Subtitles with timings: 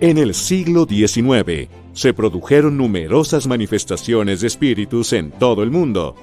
[0.00, 6.16] En el siglo XIX se produjeron numerosas manifestaciones de espíritus en todo el mundo,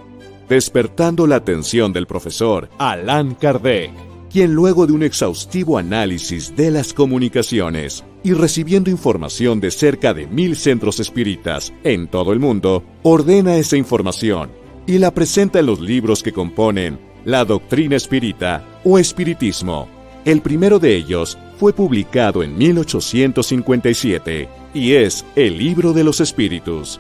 [0.50, 3.92] despertando la atención del profesor Allan Kardec,
[4.30, 10.28] quien luego de un exhaustivo análisis de las comunicaciones y recibiendo información de cerca de
[10.28, 14.52] mil centros espíritas en todo el mundo, ordena esa información
[14.86, 19.88] y la presenta en los libros que componen la doctrina espírita o espiritismo.
[20.26, 27.00] El primero de ellos fue publicado en 1857 y es el Libro de los Espíritus.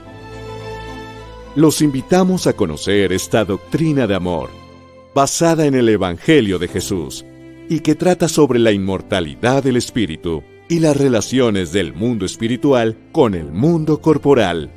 [1.55, 4.51] Los invitamos a conocer esta doctrina de amor,
[5.15, 7.25] basada en el Evangelio de Jesús,
[7.69, 13.33] y que trata sobre la inmortalidad del espíritu y las relaciones del mundo espiritual con
[13.33, 14.69] el mundo corporal.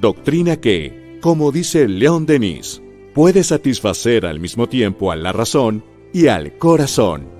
[0.00, 2.80] Doctrina que, como dice León Denis,
[3.12, 5.84] puede satisfacer al mismo tiempo a la razón
[6.14, 7.39] y al corazón.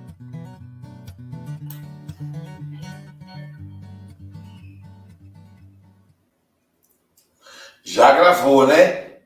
[7.91, 9.19] Já gravou, né?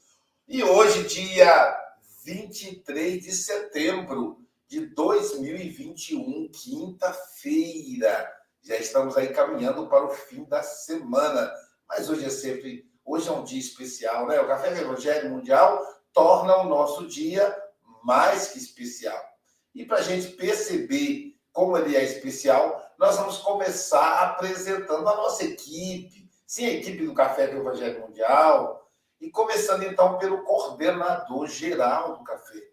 [0.48, 1.76] E hoje, dia
[2.24, 8.30] 23 de setembro de 2021, quinta-feira
[8.62, 11.50] já estamos aí caminhando para o fim da semana.
[11.88, 14.38] Mas hoje é sempre, hoje é um dia especial, né?
[14.40, 17.56] O Café do Evangelho Mundial torna o nosso dia
[18.04, 19.18] mais que especial.
[19.74, 25.44] E para a gente perceber como ele é especial, nós vamos começar apresentando a nossa
[25.44, 26.28] equipe.
[26.46, 28.86] Sim, a equipe do Café do Evangelho Mundial.
[29.18, 32.67] E começando então pelo coordenador geral do café,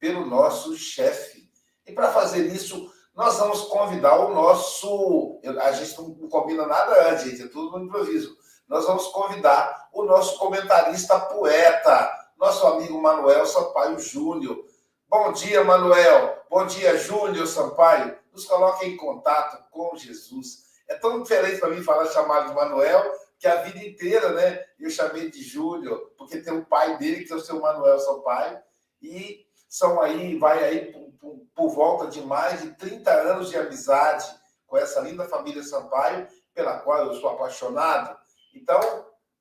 [0.00, 1.48] pelo nosso chefe.
[1.86, 5.40] E para fazer isso, nós vamos convidar o nosso.
[5.60, 8.36] A gente não combina nada antes, gente, é tudo no improviso.
[8.66, 14.64] Nós vamos convidar o nosso comentarista poeta, nosso amigo Manuel Sampaio Júnior.
[15.08, 16.44] Bom dia, Manuel.
[16.48, 18.16] Bom dia, Júnior Sampaio.
[18.32, 20.70] Nos coloque em contato com Jesus.
[20.88, 24.64] É tão diferente para mim falar chamado de Manuel, que a vida inteira, né?
[24.78, 28.58] Eu chamei de Júnior, porque tem o pai dele, que é o seu Manuel Sampaio,
[29.02, 34.26] e são aí, vai aí por, por, volta de mais de 30 anos de amizade
[34.66, 38.18] com essa linda família Sampaio, pela qual eu sou apaixonado.
[38.52, 38.80] Então,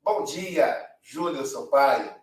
[0.04, 2.14] bom dia, Júlio Sampaio.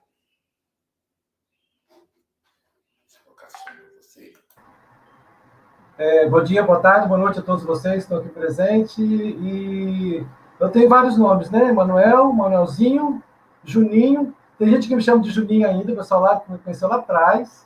[5.99, 8.99] É, bom dia, boa tarde, boa noite a todos vocês que estão aqui presentes.
[8.99, 10.25] E
[10.61, 11.73] eu tenho vários nomes, né?
[11.73, 13.21] Manuel, Manuelzinho,
[13.65, 14.37] Juninho.
[14.59, 17.66] Tem gente que me chama de Juninho ainda, o pessoal lá me conheceu lá atrás.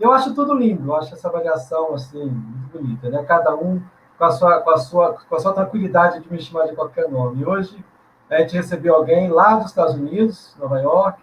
[0.00, 3.22] Eu acho tudo lindo, eu acho essa variação assim, muito bonita, né?
[3.22, 3.82] Cada um
[4.16, 7.06] com a sua, com a sua, com a sua tranquilidade de me chamar de qualquer
[7.10, 7.44] nome.
[7.44, 7.84] Hoje
[8.30, 11.22] a gente recebeu alguém lá dos Estados Unidos, Nova York,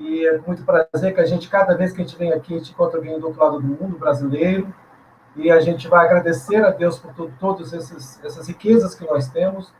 [0.00, 2.54] e é com muito prazer que a gente, cada vez que a gente vem aqui,
[2.54, 4.74] a gente encontra alguém do outro lado do mundo, brasileiro,
[5.36, 9.72] e a gente vai agradecer a Deus por todas essas riquezas que nós temos.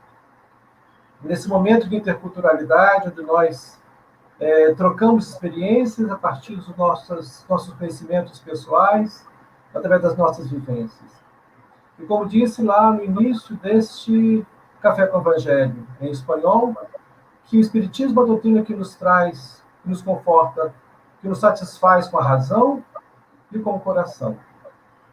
[1.21, 3.76] Nesse momento de interculturalidade, onde nós
[4.39, 9.27] é, trocamos experiências a partir dos nossos, nossos conhecimentos pessoais,
[9.73, 11.23] através das nossas vivências.
[11.99, 14.45] E como disse lá no início deste
[14.81, 16.75] Café com o Evangelho, em espanhol,
[17.45, 20.73] que o Espiritismo é a doutrina que nos traz, que nos conforta,
[21.21, 22.83] que nos satisfaz com a razão
[23.51, 24.37] e com o coração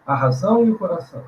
[0.06, 1.22] a razão e o coração.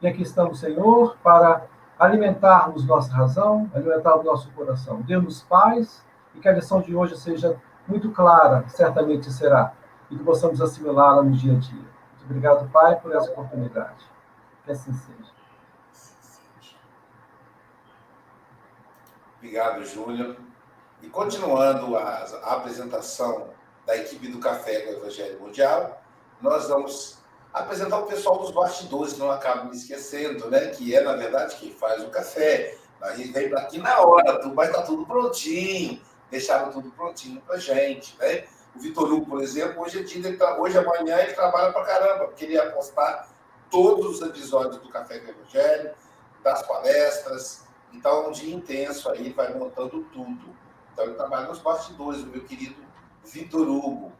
[0.00, 1.64] E aqui estamos, Senhor, para
[1.98, 5.02] alimentarmos nossa razão, alimentar o nosso coração.
[5.02, 6.04] Dê-nos paz
[6.34, 9.74] e que a lição de hoje seja muito clara, certamente será,
[10.10, 11.74] e que possamos assimilá-la no dia a dia.
[11.74, 14.04] Muito obrigado, Pai, por essa oportunidade.
[14.64, 15.30] Que assim seja.
[19.38, 20.36] Obrigado, Júlio.
[21.02, 22.24] E continuando a,
[22.54, 23.48] apresentação
[23.86, 26.02] da equipe do Café com o Evangelho Mundial,
[26.42, 27.18] nós vamos
[27.52, 30.66] apresentar o pessoal dos bastidores, não acabo me esquecendo, né?
[30.68, 32.76] Que é, na verdade, quem faz o café.
[33.00, 36.00] A gente vem aqui na hora, mas está tudo prontinho.
[36.30, 38.44] Deixaram tudo prontinho para gente, né?
[38.74, 42.24] O Vitor Hugo, por exemplo, hoje é dia, tá, hoje amanhã ele trabalha para caramba,
[42.26, 43.28] porque ele ia postar
[43.70, 45.90] todos os episódios do Café com o Evangelho,
[46.42, 47.64] das palestras.
[47.92, 50.54] Então, é um dia intenso aí, vai montando tudo.
[50.92, 52.76] Então, ele trabalha nos bastidores, o meu querido
[53.24, 54.12] Vitor Hugo.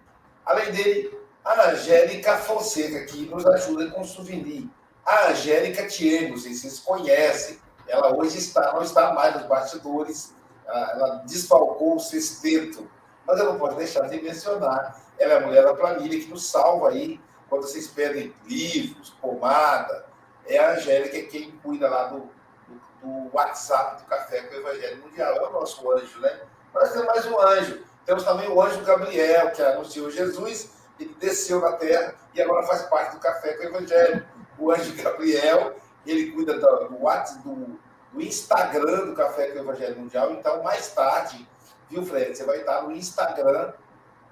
[0.44, 4.68] Além dele, a Angélica Fonseca, que nos ajuda com o souvenir.
[5.04, 10.34] A Angélica Tiego, se vocês conhecem, ela hoje está, não está mais nos bastidores,
[10.70, 12.88] ela, desfalcou o sexteto,
[13.26, 16.50] mas eu não posso deixar de mencionar, ela é a mulher da planilha que nos
[16.50, 20.06] salva aí, quando vocês pedem livros, pomada,
[20.46, 25.02] é a Angélica quem cuida lá do, do, do WhatsApp do Café com o Evangelho
[25.02, 26.40] Mundial, é o nosso anjo, né?
[26.72, 31.60] Mas tem mais um anjo, temos também o anjo Gabriel, que anunciou Jesus, ele desceu
[31.60, 34.26] na terra e agora faz parte do Café com o Evangelho.
[34.58, 35.76] O anjo Gabriel,
[36.06, 37.78] ele cuida do, do WhatsApp, do,
[38.12, 40.32] do Instagram do Café com o Evangelho Mundial.
[40.32, 41.48] Então, mais tarde,
[41.88, 42.36] viu, Fred?
[42.36, 43.72] Você vai estar no Instagram,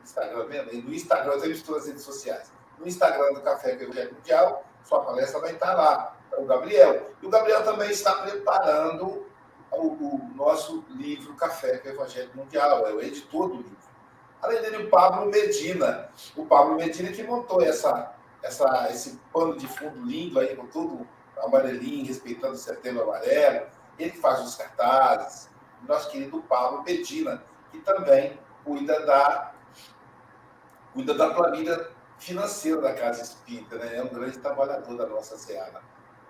[0.02, 2.50] Instagram mesmo, no Instagram, eu misturo as redes sociais.
[2.78, 6.16] No Instagram do Café com o Evangelho Mundial, sua palestra vai estar lá.
[6.32, 7.10] É o Gabriel.
[7.22, 9.26] E o Gabriel também está preparando
[9.70, 13.88] o, o nosso livro Café com o Evangelho Mundial, é o editor do livro.
[14.40, 16.10] Além dele, o Pablo Medina.
[16.36, 21.06] O Pablo Medina que montou essa, essa, esse pano de fundo lindo aí, com tudo
[21.42, 23.66] amarelinho, respeitando o setembro amarelo.
[23.98, 25.48] Ele que faz os cartazes.
[25.86, 29.52] Nosso querido Pablo Medina, que também cuida da,
[30.92, 33.96] cuida da planilha financeira da Casa Espírita, né?
[33.96, 35.80] É um grande trabalhador da nossa Seara.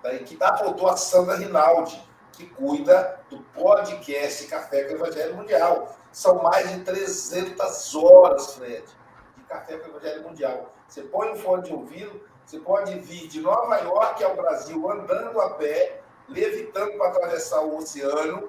[0.02, 0.43] Da equipe.
[0.44, 2.00] Ah, faltou a Sandra Rinaldi,
[2.32, 5.96] que cuida do podcast Café com o Evangelho Mundial.
[6.12, 8.84] São mais de 300 horas, Fred,
[9.37, 10.72] de Café com o Evangelho Mundial.
[10.87, 15.38] Você põe um fone de ouvido, você pode vir de Nova York ao Brasil andando
[15.38, 18.48] a pé, levitando para atravessar o oceano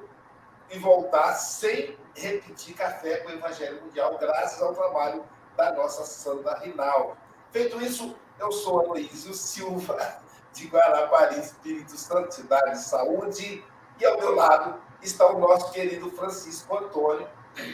[0.69, 5.25] e voltar sem repetir Café com o Evangelho Mundial, graças ao trabalho
[5.57, 7.17] da nossa Santa Rinaldo.
[7.51, 10.21] Feito isso, eu sou Aloysio Silva,
[10.53, 13.65] de Guarapari, Espírito Santo, Cidade de Saúde,
[13.99, 17.27] e ao meu lado está o nosso querido Francisco Antônio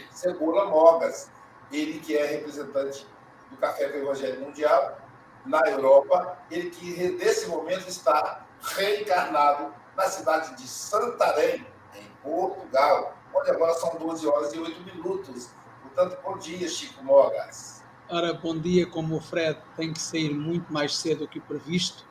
[0.09, 1.29] Cebola Mogas,
[1.71, 3.05] ele que é representante
[3.51, 5.04] do Café com o Evangelho Mundial
[5.45, 13.51] na Europa, ele que nesse momento está reencarnado na cidade de Santarém, em Portugal, onde
[13.51, 15.49] agora são 12 horas e 8 minutos.
[15.81, 17.83] Portanto, bom dia, Chico Mogas.
[18.09, 22.05] Ora, bom dia, como o Fred tem que sair muito mais cedo do que previsto,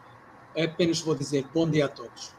[0.56, 2.34] apenas vou dizer bom dia a todos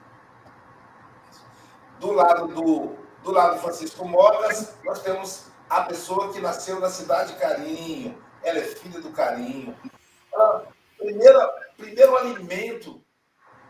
[2.00, 7.34] do lado do, do lado Francisco Mogas, nós temos a pessoa que nasceu na cidade
[7.34, 8.18] de Carinho.
[8.44, 9.76] Ela é filha do Carinho.
[11.06, 11.40] Primeiro,
[11.78, 13.02] primeiro alimento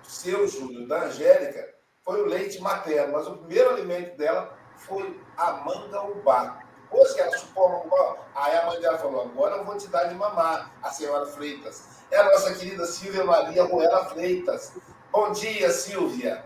[0.04, 1.74] seu, Júlio, da Angélica,
[2.04, 6.60] foi o leite materno, mas o primeiro alimento dela foi a mangaubá.
[6.84, 9.88] Depois que ela chupou a mangaubá, aí a mãe dela falou, agora eu vou te
[9.88, 11.84] dar de mamar, a senhora Freitas.
[12.12, 14.74] É a nossa querida Silvia Maria Ruela Freitas.
[15.12, 16.44] Bom dia, Silvia.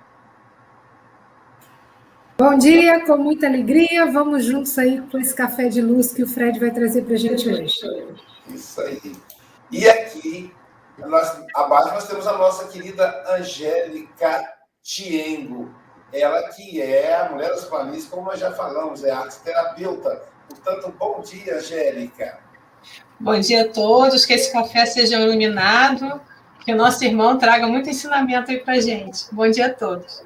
[2.37, 4.09] Bom dia, com muita alegria.
[4.09, 7.17] Vamos juntos aí com esse café de luz que o Fred vai trazer para a
[7.17, 8.15] gente hoje.
[8.47, 9.13] Isso aí.
[9.69, 10.53] E aqui,
[11.07, 14.53] nós, abaixo, nós temos a nossa querida Angélica
[14.83, 15.73] Tiengo.
[16.11, 20.23] Ela que é a mulher das planícies, como nós já falamos, é arte terapeuta.
[20.47, 22.39] Portanto, bom dia, Angélica.
[23.19, 26.21] Bom dia a todos, que esse café seja iluminado
[26.63, 29.25] Que o nosso irmão traga muito ensinamento aí para gente.
[29.31, 30.23] Bom dia a todos.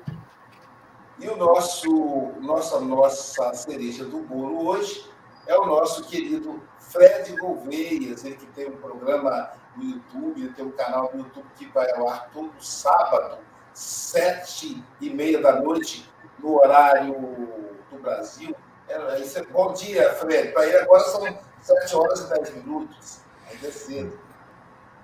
[1.19, 5.09] E o nosso, nossa, nossa cereja do bolo hoje
[5.47, 6.61] é o nosso querido
[6.93, 11.65] Fred Gouveias, ele que tem um programa no YouTube, tem um canal no YouTube que
[11.73, 13.39] vai ao ar todo sábado,
[13.73, 16.07] sete e meia da noite,
[16.38, 17.15] no horário
[17.91, 18.55] do Brasil.
[18.88, 20.51] É, isso é, bom dia, Fred.
[20.51, 23.21] Para ele agora são sete horas e dez minutos.
[23.50, 24.19] Ainda é cedo.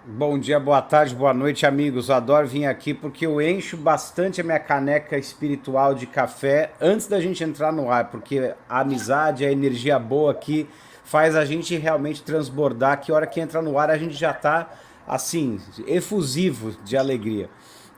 [0.06, 2.12] Bom dia, boa tarde, boa noite, amigos.
[2.12, 7.20] Adoro vir aqui porque eu encho bastante a minha caneca espiritual de café antes da
[7.20, 10.70] gente entrar no ar, porque a amizade, a energia boa aqui
[11.10, 14.30] faz a gente realmente transbordar, que a hora que entra no ar a gente já
[14.30, 14.70] está
[15.08, 17.50] assim, efusivo de alegria.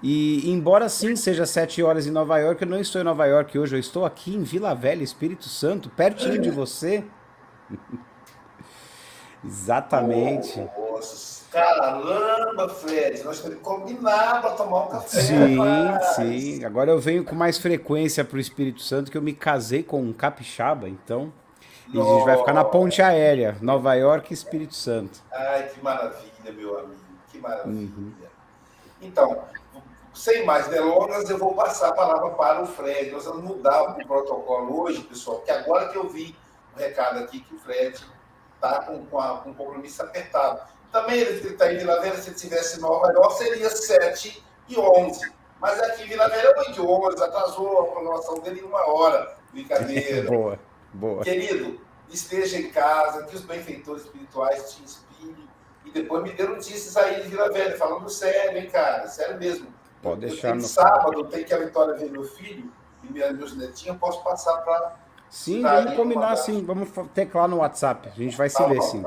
[0.01, 3.59] E embora sim seja sete horas em Nova York, eu não estou em Nova York
[3.59, 7.03] hoje, eu estou aqui em Vila Velha, Espírito Santo, pertinho de você.
[9.43, 10.65] Exatamente.
[10.77, 15.19] Nossa, Caramba, Fred, nós temos que combinar para tomar um café.
[15.19, 16.15] Sim, rapaz.
[16.15, 16.63] sim.
[16.63, 20.01] Agora eu venho com mais frequência para o Espírito Santo, que eu me casei com
[20.01, 21.33] um capixaba, então.
[21.93, 25.21] E a gente vai ficar na ponte aérea, Nova York e Espírito Santo.
[25.31, 27.71] Ai, que maravilha, meu amigo, que maravilha.
[27.71, 28.13] Uhum.
[29.01, 29.43] Então,
[30.13, 33.11] sem mais delongas, eu vou passar a palavra para o Fred.
[33.11, 36.35] Nós vamos mudar o protocolo hoje, pessoal, porque agora que eu vi
[36.75, 37.99] o recado aqui que o Fred
[38.55, 40.61] está com, com, com um compromisso apertado.
[40.91, 45.31] Também ele está em Vila Velha, se tivesse Nova York, seria 7 e 11.
[45.59, 48.85] Mas aqui em Vila Velha é 8 e 11, atrasou a programação dele em uma
[48.91, 49.35] hora.
[49.51, 50.29] Brincadeira.
[50.31, 50.59] boa,
[50.93, 51.23] boa.
[51.23, 51.79] Querido,
[52.09, 55.49] esteja em casa, que os benfeitores espirituais te inspirem.
[55.85, 59.07] E depois me dê notícias aí de Vila Velha, falando sério, hein, cara?
[59.07, 59.67] Sério mesmo.
[60.01, 60.61] Pode deixar no.
[60.61, 62.71] Sábado tem que a Vitória ver meu filho
[63.03, 64.99] e meus netinhos, posso passar para.
[65.29, 68.09] Sim, vamos combinar sim, vamos teclar no WhatsApp.
[68.09, 68.81] A gente vai se tá ver bom.
[68.81, 69.03] sim.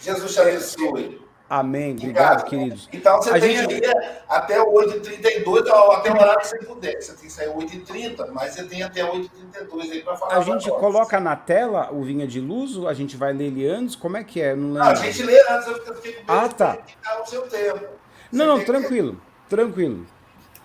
[0.00, 1.27] Jesus te abençoe.
[1.48, 1.92] Amém.
[1.92, 2.88] Obrigado, queridos.
[2.92, 3.74] Então você a tem gente...
[3.74, 3.92] aí
[4.28, 5.60] até 8h32,
[5.94, 7.00] até o horário que você puder.
[7.00, 10.36] Você tem que sair 8h30, mas você tem até 8h32 aí para falar.
[10.36, 13.96] A gente coloca na tela o Vinha de Luz, a gente vai ler ele antes?
[13.96, 14.54] Como é que é?
[14.54, 15.92] Não, não a gente lê antes, eu com
[16.28, 16.78] Ah, tá.
[17.22, 17.86] o seu tempo.
[18.30, 19.50] Não, não, tranquilo, que...
[19.56, 20.06] tranquilo.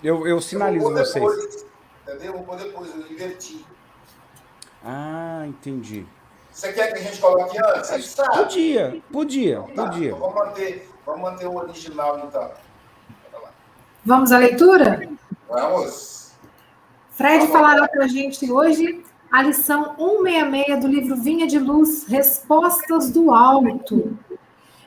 [0.04, 1.24] Eu, eu sinalizo eu vocês.
[1.24, 1.66] Depois,
[2.06, 2.34] entendeu?
[2.34, 3.66] Eu vou depois, eu inverti.
[4.84, 6.06] Ah, entendi.
[6.54, 7.90] Você quer que a gente coloque antes?
[7.90, 8.38] Você sabe?
[8.38, 10.10] Podia, podia, tá, podia.
[10.10, 12.52] Então vamos, manter, vamos manter o original, então.
[14.06, 15.10] Vamos à leitura?
[15.50, 16.32] Vamos.
[17.10, 22.06] Fred vamos falará para a gente hoje a lição 166 do livro Vinha de Luz,
[22.08, 24.16] Respostas do Alto.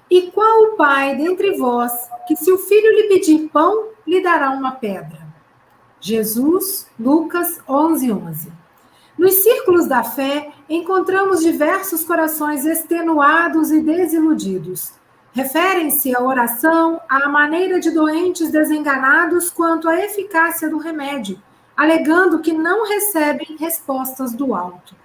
[0.08, 1.92] E qual o pai dentre vós
[2.28, 5.26] que, se o filho lhe pedir pão, lhe dará uma pedra?
[6.00, 8.52] Jesus, Lucas 11, 11.
[9.18, 14.92] Nos círculos da fé, encontramos diversos corações extenuados e desiludidos.
[15.32, 21.40] Referem-se à oração à maneira de doentes desenganados quanto à eficácia do remédio,
[21.76, 24.96] alegando que não recebem respostas do alto.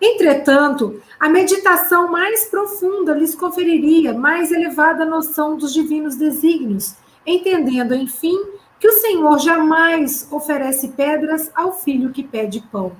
[0.00, 8.38] Entretanto, a meditação mais profunda lhes conferiria mais elevada noção dos divinos desígnios, entendendo, enfim,
[8.78, 12.92] que o Senhor jamais oferece pedras ao filho que pede pão.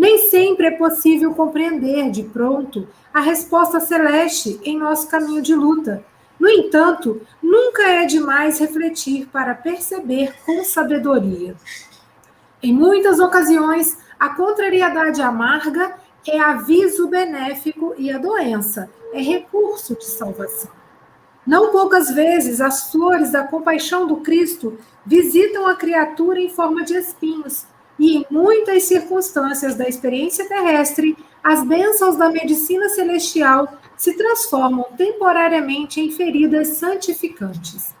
[0.00, 6.02] Nem sempre é possível compreender de pronto a resposta celeste em nosso caminho de luta.
[6.38, 11.54] No entanto, nunca é demais refletir para perceber com sabedoria.
[12.62, 15.94] Em muitas ocasiões, a contrariedade amarga
[16.26, 20.70] é aviso benéfico e a doença é recurso de salvação.
[21.46, 26.94] Não poucas vezes as flores da compaixão do Cristo visitam a criatura em forma de
[26.94, 27.66] espinhos,
[28.00, 31.14] e em muitas circunstâncias da experiência terrestre,
[31.44, 37.94] as bênçãos da medicina celestial se transformam temporariamente em feridas santificantes.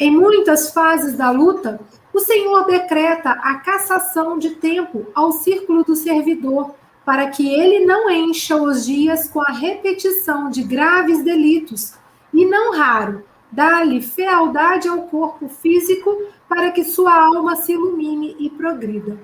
[0.00, 1.80] Em muitas fases da luta,
[2.12, 8.10] o Senhor decreta a cassação de tempo ao círculo do servidor, para que ele não
[8.10, 11.94] encha os dias com a repetição de graves delitos,
[12.34, 18.48] e não raro, dá-lhe fealdade ao corpo físico para que sua alma se ilumine e
[18.48, 19.18] progrida.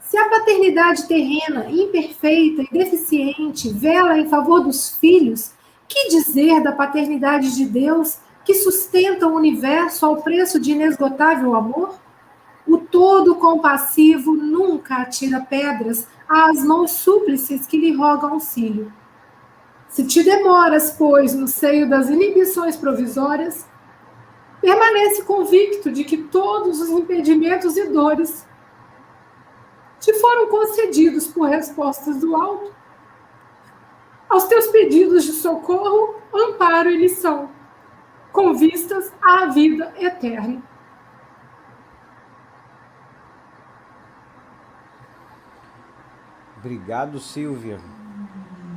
[0.00, 5.52] Se a paternidade terrena, imperfeita e deficiente, vela em favor dos filhos,
[5.86, 11.98] que dizer da paternidade de Deus, que sustenta o universo ao preço de inesgotável amor?
[12.66, 18.92] O todo compassivo nunca atira pedras às mãos súplices que lhe rogam auxílio.
[19.88, 23.66] Se te demoras, pois, no seio das inibições provisórias,
[24.60, 28.46] permanece convicto de que todos os impedimentos e dores
[30.00, 32.74] te foram concedidos por respostas do alto.
[34.28, 37.50] Aos teus pedidos de socorro, amparo e lição.
[38.30, 40.62] com vistas à vida eterna.
[46.58, 47.80] Obrigado, Silvia.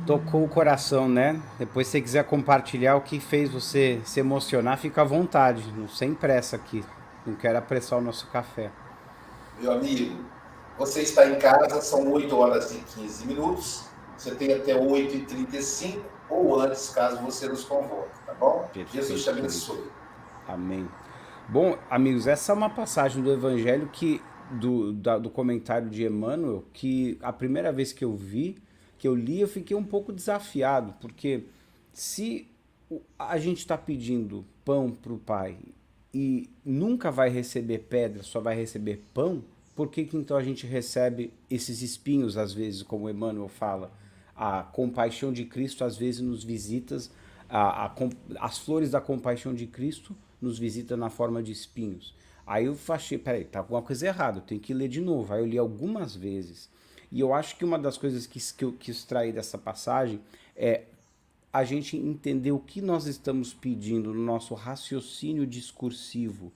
[0.06, 1.40] Tocou o coração, né?
[1.58, 5.64] Depois, se você quiser compartilhar o que fez você se emocionar, fica à vontade.
[5.76, 6.84] Não sem pressa aqui.
[7.26, 8.70] Não quero apressar o nosso café.
[9.60, 10.24] Meu amigo,
[10.76, 13.84] você está em casa, são 8 horas e 15 minutos.
[14.16, 18.68] Você tem até 8 e 35 ou antes, caso você nos convoque, tá bom?
[18.72, 18.92] Perfeito.
[18.92, 19.84] Jesus te abençoe.
[20.48, 20.88] Amém.
[21.48, 26.64] Bom, amigos, essa é uma passagem do Evangelho que do, da, do comentário de Emmanuel
[26.72, 28.56] que a primeira vez que eu vi,
[29.02, 31.42] que eu li, eu fiquei um pouco desafiado, porque
[31.92, 32.46] se
[33.18, 35.58] a gente está pedindo pão para o Pai
[36.14, 39.42] e nunca vai receber pedra, só vai receber pão,
[39.74, 43.92] por que, que então a gente recebe esses espinhos, às vezes, como Emmanuel fala?
[44.36, 46.96] A compaixão de Cristo às vezes nos visita,
[47.48, 47.94] a, a,
[48.38, 52.14] as flores da compaixão de Cristo nos visita na forma de espinhos.
[52.46, 55.34] Aí eu achei, peraí, tá alguma coisa errada, eu tenho que ler de novo.
[55.34, 56.70] Aí eu li algumas vezes.
[57.12, 60.18] E eu acho que uma das coisas que, que eu quis extrair dessa passagem
[60.56, 60.86] é
[61.52, 66.50] a gente entender o que nós estamos pedindo no nosso raciocínio discursivo,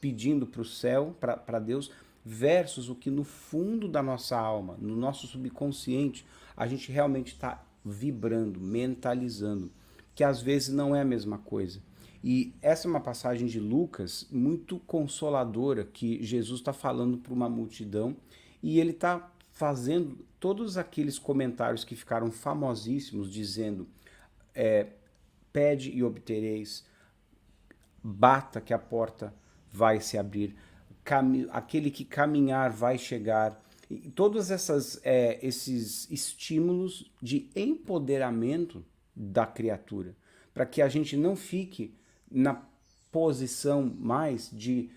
[0.00, 1.92] pedindo para o céu, para Deus,
[2.24, 7.64] versus o que no fundo da nossa alma, no nosso subconsciente, a gente realmente está
[7.84, 9.70] vibrando, mentalizando,
[10.16, 11.80] que às vezes não é a mesma coisa.
[12.24, 17.48] E essa é uma passagem de Lucas muito consoladora que Jesus está falando para uma
[17.48, 18.16] multidão
[18.62, 23.86] e ele está fazendo todos aqueles comentários que ficaram famosíssimos, dizendo:
[24.54, 24.88] é,
[25.52, 26.84] pede e obtereis,
[28.02, 29.32] bata que a porta
[29.70, 30.56] vai se abrir,
[31.50, 33.62] aquele que caminhar vai chegar.
[33.88, 40.16] E todos essas, é, esses estímulos de empoderamento da criatura,
[40.54, 41.94] para que a gente não fique
[42.30, 42.62] na
[43.10, 44.90] posição mais de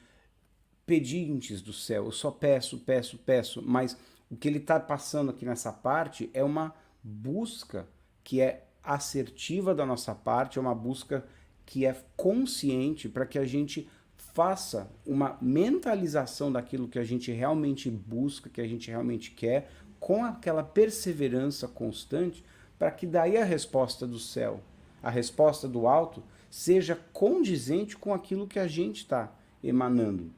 [0.86, 2.06] pedintes do céu.
[2.06, 3.98] Eu só peço, peço, peço, mas
[4.30, 7.88] o que ele está passando aqui nessa parte é uma busca
[8.24, 11.26] que é assertiva da nossa parte, é uma busca
[11.66, 17.90] que é consciente para que a gente faça uma mentalização daquilo que a gente realmente
[17.90, 22.44] busca, que a gente realmente quer, com aquela perseverança constante,
[22.78, 24.62] para que daí a resposta do céu,
[25.02, 29.34] a resposta do alto, seja condizente com aquilo que a gente está
[29.64, 30.32] emanando.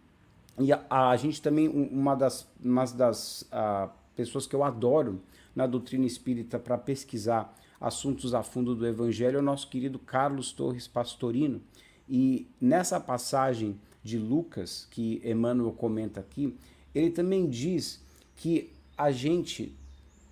[0.59, 5.21] E a, a, gente também, uma das, uma das uh, pessoas que eu adoro
[5.55, 10.51] na doutrina espírita para pesquisar assuntos a fundo do Evangelho é o nosso querido Carlos
[10.51, 11.61] Torres Pastorino.
[12.09, 16.57] E nessa passagem de Lucas, que Emmanuel comenta aqui,
[16.93, 18.01] ele também diz
[18.35, 19.75] que a gente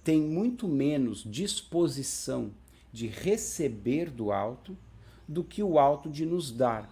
[0.03, 2.51] tem muito menos disposição
[2.91, 4.77] de receber do alto
[5.27, 6.89] do que o alto de nos dar.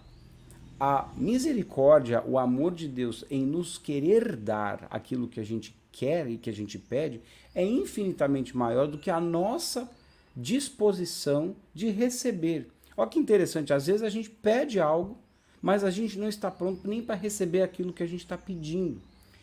[0.78, 6.28] A misericórdia, o amor de Deus em nos querer dar aquilo que a gente quer
[6.28, 7.20] e que a gente pede
[7.54, 9.88] é infinitamente maior do que a nossa
[10.36, 12.68] disposição de receber.
[12.96, 15.16] Olha que interessante, às vezes a gente pede algo,
[15.62, 19.00] mas a gente não está pronto nem para receber aquilo que a gente está pedindo.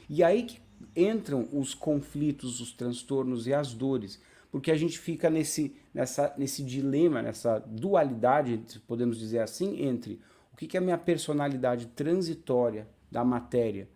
[0.09, 0.59] E aí que
[0.95, 4.19] entram os conflitos, os transtornos e as dores
[4.51, 10.19] porque a gente fica nesse, nessa, nesse dilema, nessa dualidade, podemos dizer assim, entre
[10.61, 13.89] que, que a minha personalidade transitória da matéria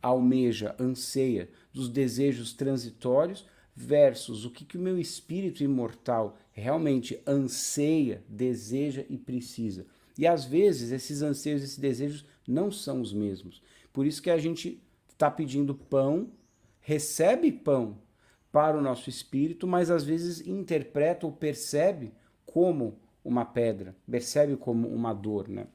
[0.00, 8.22] almeja, anseia, dos desejos transitórios, versus o que, que o meu espírito imortal realmente anseia,
[8.28, 9.84] deseja e precisa.
[10.16, 13.60] E às vezes esses anseios, esses desejos não são os mesmos.
[13.92, 16.30] Por isso que a gente está pedindo pão,
[16.78, 17.98] recebe pão,
[18.52, 22.12] para o nosso espírito, mas às vezes interpreta ou percebe
[22.46, 25.66] como uma pedra, percebe como uma dor, né?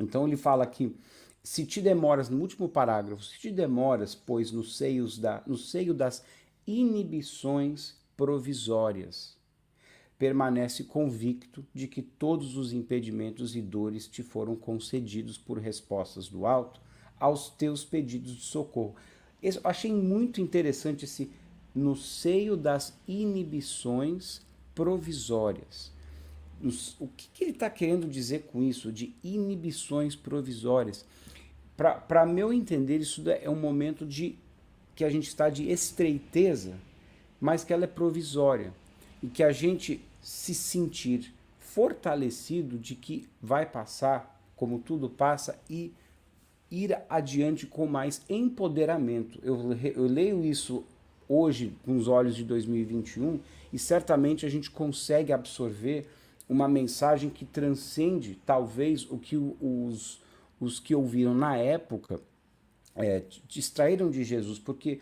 [0.00, 0.96] Então ele fala que
[1.42, 5.94] se te demoras no último parágrafo, se te demoras, pois no seio, da, no seio
[5.94, 6.24] das
[6.66, 9.38] inibições provisórias,
[10.18, 16.44] permanece convicto de que todos os impedimentos e dores te foram concedidos por respostas do
[16.44, 16.80] alto
[17.18, 18.94] aos teus pedidos de socorro.
[19.42, 21.30] Eu achei muito interessante esse
[21.74, 24.42] no seio das inibições
[24.74, 25.92] provisórias.
[26.98, 31.04] O que, que ele está querendo dizer com isso, de inibições provisórias?
[31.76, 34.36] Para meu entender, isso é um momento de
[34.94, 36.74] que a gente está de estreiteza,
[37.40, 38.72] mas que ela é provisória.
[39.22, 45.92] E que a gente se sentir fortalecido de que vai passar, como tudo passa, e
[46.70, 49.38] ir adiante com mais empoderamento.
[49.42, 50.84] Eu, eu leio isso
[51.28, 53.40] hoje com os olhos de 2021
[53.72, 56.06] e certamente a gente consegue absorver
[56.50, 60.20] uma mensagem que transcende talvez o que os,
[60.60, 62.20] os que ouviram na época
[62.96, 65.00] é, distraíram de Jesus, porque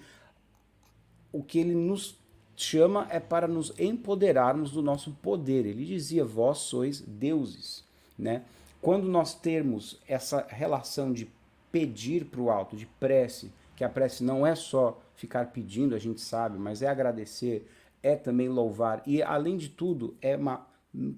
[1.33, 2.19] o que ele nos
[2.55, 5.65] chama é para nos empoderarmos do nosso poder.
[5.65, 7.83] Ele dizia: Vós sois deuses.
[8.19, 8.43] Né?
[8.83, 11.31] Quando nós termos essa relação de
[11.73, 15.99] pedir para o alto, de prece, que a prece não é só ficar pedindo, a
[15.99, 17.67] gente sabe, mas é agradecer,
[18.03, 20.67] é também louvar e, além de tudo, é uma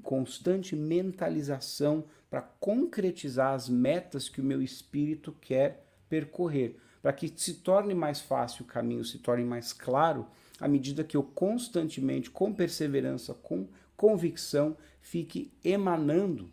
[0.03, 7.55] constante mentalização para concretizar as metas que o meu espírito quer percorrer, para que se
[7.55, 10.27] torne mais fácil o caminho, se torne mais claro,
[10.61, 13.67] à medida que eu constantemente, com perseverança, com
[13.97, 16.51] convicção, fique emanando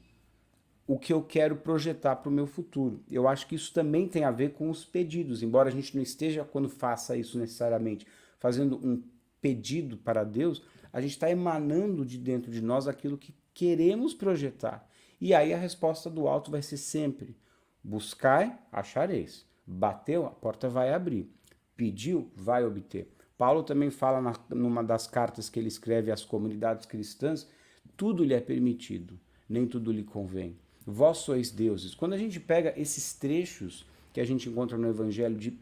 [0.87, 3.03] o que eu quero projetar para o meu futuro.
[3.11, 6.01] Eu acho que isso também tem a ver com os pedidos, embora a gente não
[6.01, 8.07] esteja, quando faça isso necessariamente,
[8.39, 9.03] fazendo um
[9.41, 14.87] pedido para Deus, a gente está emanando de dentro de nós aquilo que queremos projetar.
[15.19, 17.37] E aí a resposta do alto vai ser sempre:
[17.83, 19.45] buscai, achareis.
[19.65, 21.29] Bateu, a porta vai abrir.
[21.75, 23.11] Pediu, vai obter.
[23.37, 27.47] Paulo também fala na, numa das cartas que ele escreve às comunidades cristãs:
[27.95, 30.57] tudo lhe é permitido, nem tudo lhe convém.
[30.85, 31.93] Vós sois deuses.
[31.93, 35.59] Quando a gente pega esses trechos que a gente encontra no Evangelho de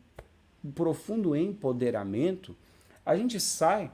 [0.74, 2.56] profundo empoderamento,
[3.06, 3.92] a gente sai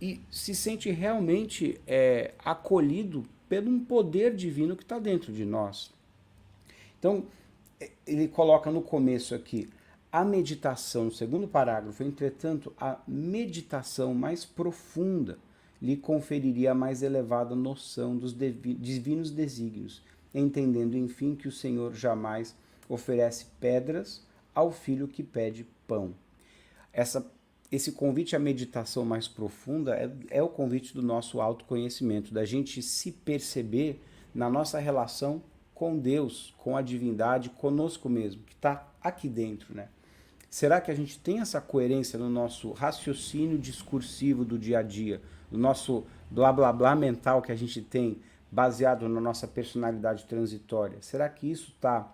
[0.00, 5.92] e se sente realmente é, acolhido pelo um poder divino que está dentro de nós.
[6.98, 7.24] Então,
[8.06, 9.68] ele coloca no começo aqui
[10.10, 15.38] a meditação, no segundo parágrafo, entretanto, a meditação mais profunda
[15.80, 20.02] lhe conferiria a mais elevada noção dos divinos desígnios,
[20.34, 22.56] entendendo, enfim, que o Senhor jamais
[22.88, 26.14] oferece pedras ao filho que pede pão.
[26.92, 27.30] Essa,
[27.70, 32.82] esse convite à meditação mais profunda é, é o convite do nosso autoconhecimento, da gente
[32.82, 34.00] se perceber
[34.34, 35.42] na nossa relação
[35.74, 39.88] com Deus, com a divindade, conosco mesmo, que está aqui dentro, né?
[40.48, 45.20] Será que a gente tem essa coerência no nosso raciocínio discursivo do dia a dia,
[45.50, 48.18] no nosso blá blá blá mental que a gente tem
[48.50, 50.98] baseado na nossa personalidade transitória?
[51.02, 52.10] Será que isso está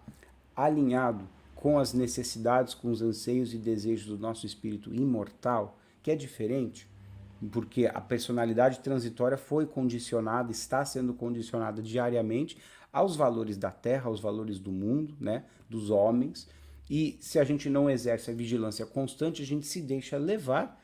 [0.56, 1.28] alinhado
[1.62, 6.90] com as necessidades, com os anseios e desejos do nosso espírito imortal, que é diferente?
[7.52, 12.58] Porque a personalidade transitória foi condicionada, está sendo condicionada diariamente
[12.92, 16.48] aos valores da terra, aos valores do mundo, né, dos homens
[16.90, 20.82] e se a gente não exerce a vigilância constante, a gente se deixa levar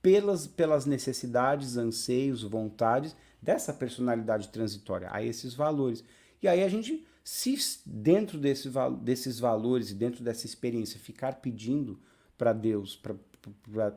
[0.00, 6.04] pelas, pelas necessidades, anseios, vontades dessa personalidade transitória, a esses valores.
[6.40, 7.56] E aí a gente, se
[7.86, 8.68] dentro desse,
[9.00, 12.00] desses valores e dentro dessa experiência, ficar pedindo
[12.36, 13.00] para Deus,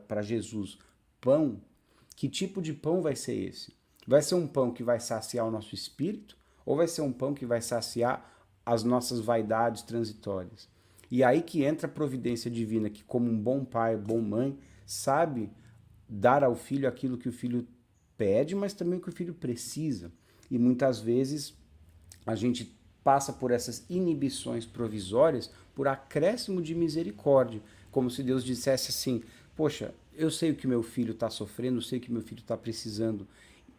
[0.06, 0.78] para Jesus,
[1.20, 1.60] pão,
[2.14, 3.74] que tipo de pão vai ser esse?
[4.06, 7.34] Vai ser um pão que vai saciar o nosso espírito ou vai ser um pão
[7.34, 8.32] que vai saciar
[8.64, 10.68] as nossas vaidades transitórias?
[11.10, 15.50] E aí que entra a providência divina, que como um bom pai, bom mãe, sabe
[16.08, 17.66] dar ao filho aquilo que o filho
[18.16, 20.12] pede, mas também o que o filho precisa.
[20.50, 21.56] E muitas vezes
[22.24, 22.75] a gente
[23.06, 29.22] passa por essas inibições provisórias por acréscimo de misericórdia, como se Deus dissesse assim:
[29.54, 32.40] Poxa, eu sei o que meu filho está sofrendo, eu sei o que meu filho
[32.40, 33.24] está precisando,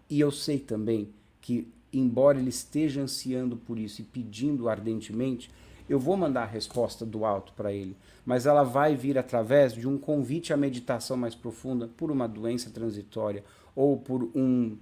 [0.09, 1.09] e eu sei também
[1.41, 5.51] que, embora ele esteja ansiando por isso e pedindo ardentemente,
[5.89, 9.85] eu vou mandar a resposta do alto para ele, mas ela vai vir através de
[9.85, 13.43] um convite à meditação mais profunda por uma doença transitória
[13.75, 14.77] ou por um,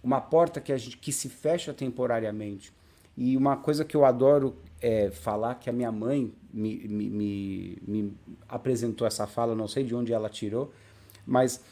[0.00, 2.72] uma porta que, gente, que se fecha temporariamente.
[3.20, 7.78] E uma coisa que eu adoro é falar, que a minha mãe me, me, me,
[7.86, 8.14] me
[8.48, 10.72] apresentou essa fala, não sei de onde ela tirou,
[11.26, 11.62] mas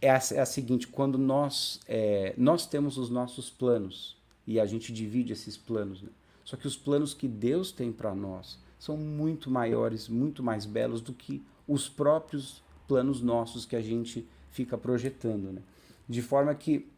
[0.00, 4.64] é a, é a seguinte: quando nós, é, nós temos os nossos planos e a
[4.64, 6.08] gente divide esses planos, né?
[6.44, 11.00] Só que os planos que Deus tem para nós são muito maiores, muito mais belos
[11.00, 15.52] do que os próprios planos nossos que a gente fica projetando.
[15.52, 15.62] Né?
[16.08, 16.88] De forma que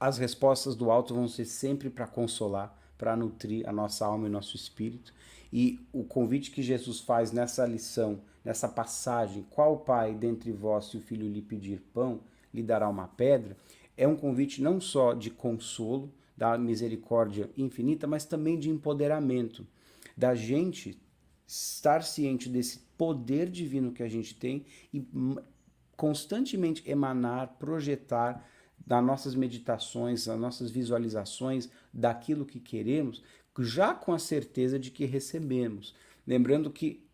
[0.00, 4.30] as respostas do alto vão ser sempre para consolar, para nutrir a nossa alma e
[4.30, 5.12] nosso espírito.
[5.52, 10.96] E o convite que Jesus faz nessa lição, nessa passagem, qual pai dentre vós, se
[10.96, 12.20] o filho lhe pedir pão,
[12.52, 13.56] lhe dará uma pedra,
[13.96, 16.10] é um convite não só de consolo,
[16.40, 19.66] da misericórdia infinita, mas também de empoderamento,
[20.16, 20.98] da gente
[21.46, 25.06] estar ciente desse poder divino que a gente tem e
[25.94, 28.42] constantemente emanar, projetar
[28.90, 33.22] nas nossas meditações, nas nossas visualizações daquilo que queremos,
[33.60, 35.94] já com a certeza de que recebemos.
[36.26, 37.06] Lembrando que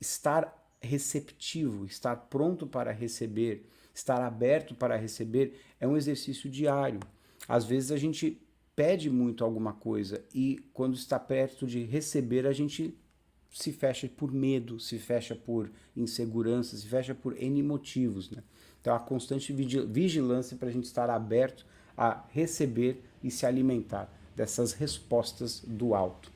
[0.00, 3.64] estar receptivo, estar pronto para receber,
[3.94, 6.98] estar aberto para receber é um exercício diário.
[7.46, 8.42] Às vezes a gente
[8.74, 12.98] pede muito alguma coisa e quando está perto de receber, a gente
[13.52, 18.30] se fecha por medo, se fecha por insegurança, se fecha por N motivos.
[18.30, 18.42] Né?
[18.80, 21.66] Então, a constante vigilância para a gente estar aberto
[21.96, 26.32] a receber e se alimentar dessas respostas do alto.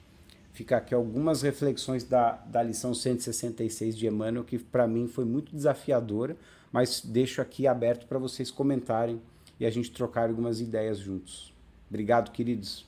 [0.52, 5.54] Fica aqui algumas reflexões da, da lição 166 de Emmanuel, que para mim foi muito
[5.54, 6.36] desafiadora,
[6.70, 9.20] mas deixo aqui aberto para vocês comentarem
[9.58, 11.52] e a gente trocar algumas ideias juntos.
[11.88, 12.86] Obrigado, queridos.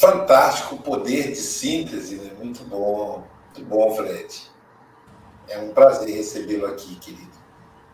[0.00, 2.30] Fantástico poder de síntese, né?
[2.38, 4.50] muito bom, muito bom, Fred.
[5.46, 7.38] É um prazer recebê-lo aqui, querido.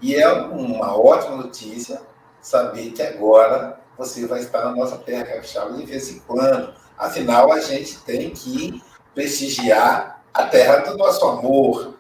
[0.01, 2.01] E é uma ótima notícia
[2.41, 6.73] saber que agora você vai estar na nossa terra capixaba de vez em quando.
[6.97, 8.81] Afinal, a gente tem que
[9.13, 11.97] prestigiar a terra do nosso amor.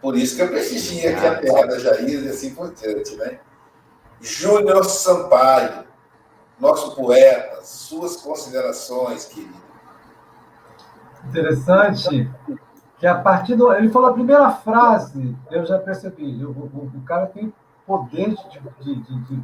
[0.00, 3.38] Por isso que eu prestigio aqui a terra da Jair e assim por diante, né?
[4.20, 5.84] Júnior Sampaio,
[6.58, 9.64] nosso poeta, suas considerações, querido.
[11.28, 12.30] Interessante
[12.98, 13.72] que a partir do.
[13.72, 16.44] Ele falou a primeira frase, eu já percebi.
[16.44, 17.52] O, o, o cara tem
[17.86, 19.40] poder de, de, de,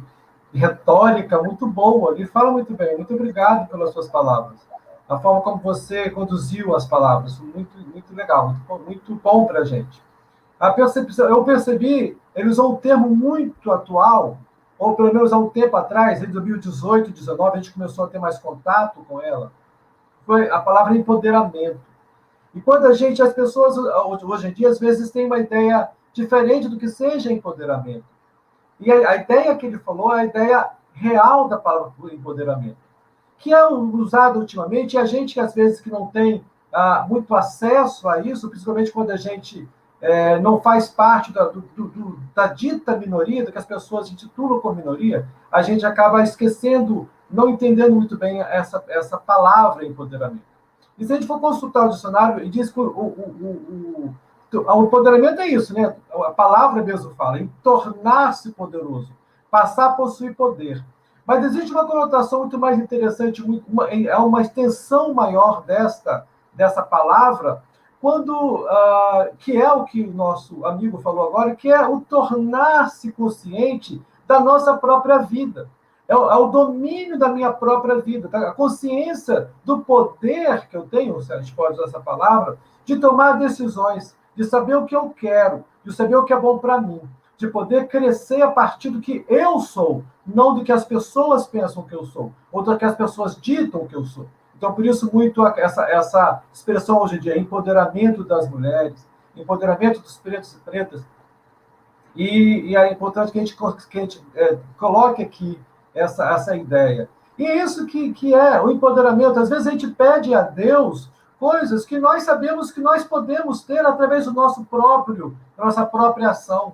[0.51, 2.97] de retórica muito boa, ele fala muito bem.
[2.97, 4.59] Muito obrigado pelas suas palavras.
[5.07, 9.65] A forma como você conduziu as palavras, muito, muito legal, muito, muito bom para a
[9.65, 10.01] gente.
[10.59, 14.37] A percepção, eu percebi, ele usou um termo muito atual,
[14.81, 18.17] ou pelo menos há um tempo atrás, em 2018, 2019, a gente começou a ter
[18.17, 19.51] mais contato com ela,
[20.25, 21.79] foi a palavra empoderamento.
[22.55, 26.67] E quando a gente, as pessoas hoje em dia, às vezes têm uma ideia diferente
[26.67, 28.05] do que seja empoderamento.
[28.79, 32.77] E a, a ideia que ele falou é a ideia real da palavra empoderamento,
[33.37, 38.09] que é usada ultimamente, e a gente, às vezes, que não tem ah, muito acesso
[38.09, 39.69] a isso, principalmente quando a gente
[40.01, 44.59] é, não faz parte da, do, do, da dita minoria, do que as pessoas intitulam
[44.59, 50.51] como minoria, a gente acaba esquecendo, não entendendo muito bem essa, essa palavra empoderamento.
[50.97, 54.15] E se a gente for consultar o dicionário, e diz que o, o, o,
[54.53, 55.95] o empoderamento é isso, né?
[56.11, 59.11] A palavra mesmo fala, em tornar-se poderoso,
[59.49, 60.83] passar a possuir poder.
[61.25, 67.63] Mas existe uma conotação muito mais interessante, uma, é uma extensão maior desta, dessa palavra,
[68.01, 73.11] quando uh, que é o que o nosso amigo falou agora, que é o tornar-se
[73.11, 75.69] consciente da nossa própria vida.
[76.07, 78.49] É o, é o, domínio da minha própria vida, tá?
[78.49, 82.97] a consciência do poder que eu tenho, se a gente pode usar essa palavra, de
[82.97, 86.81] tomar decisões de saber o que eu quero, de saber o que é bom para
[86.81, 87.01] mim,
[87.37, 91.83] de poder crescer a partir do que eu sou, não do que as pessoas pensam
[91.83, 94.27] que eu sou, ou do que as pessoas ditam que eu sou.
[94.61, 100.19] Então, por isso, muito essa, essa expressão hoje em dia, empoderamento das mulheres, empoderamento dos
[100.19, 101.03] pretos e pretas.
[102.15, 103.57] E, e é importante que a gente,
[103.89, 105.59] que a gente é, coloque aqui
[105.95, 107.09] essa, essa ideia.
[107.39, 109.39] E é isso que, que é o empoderamento.
[109.39, 113.83] Às vezes a gente pede a Deus coisas que nós sabemos que nós podemos ter
[113.83, 116.73] através do nosso próprio, nossa própria ação.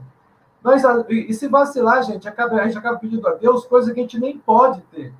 [0.62, 4.04] Nós, e se vacilar, gente, acaba, a gente acaba pedindo a Deus coisas que a
[4.04, 5.13] gente nem pode ter.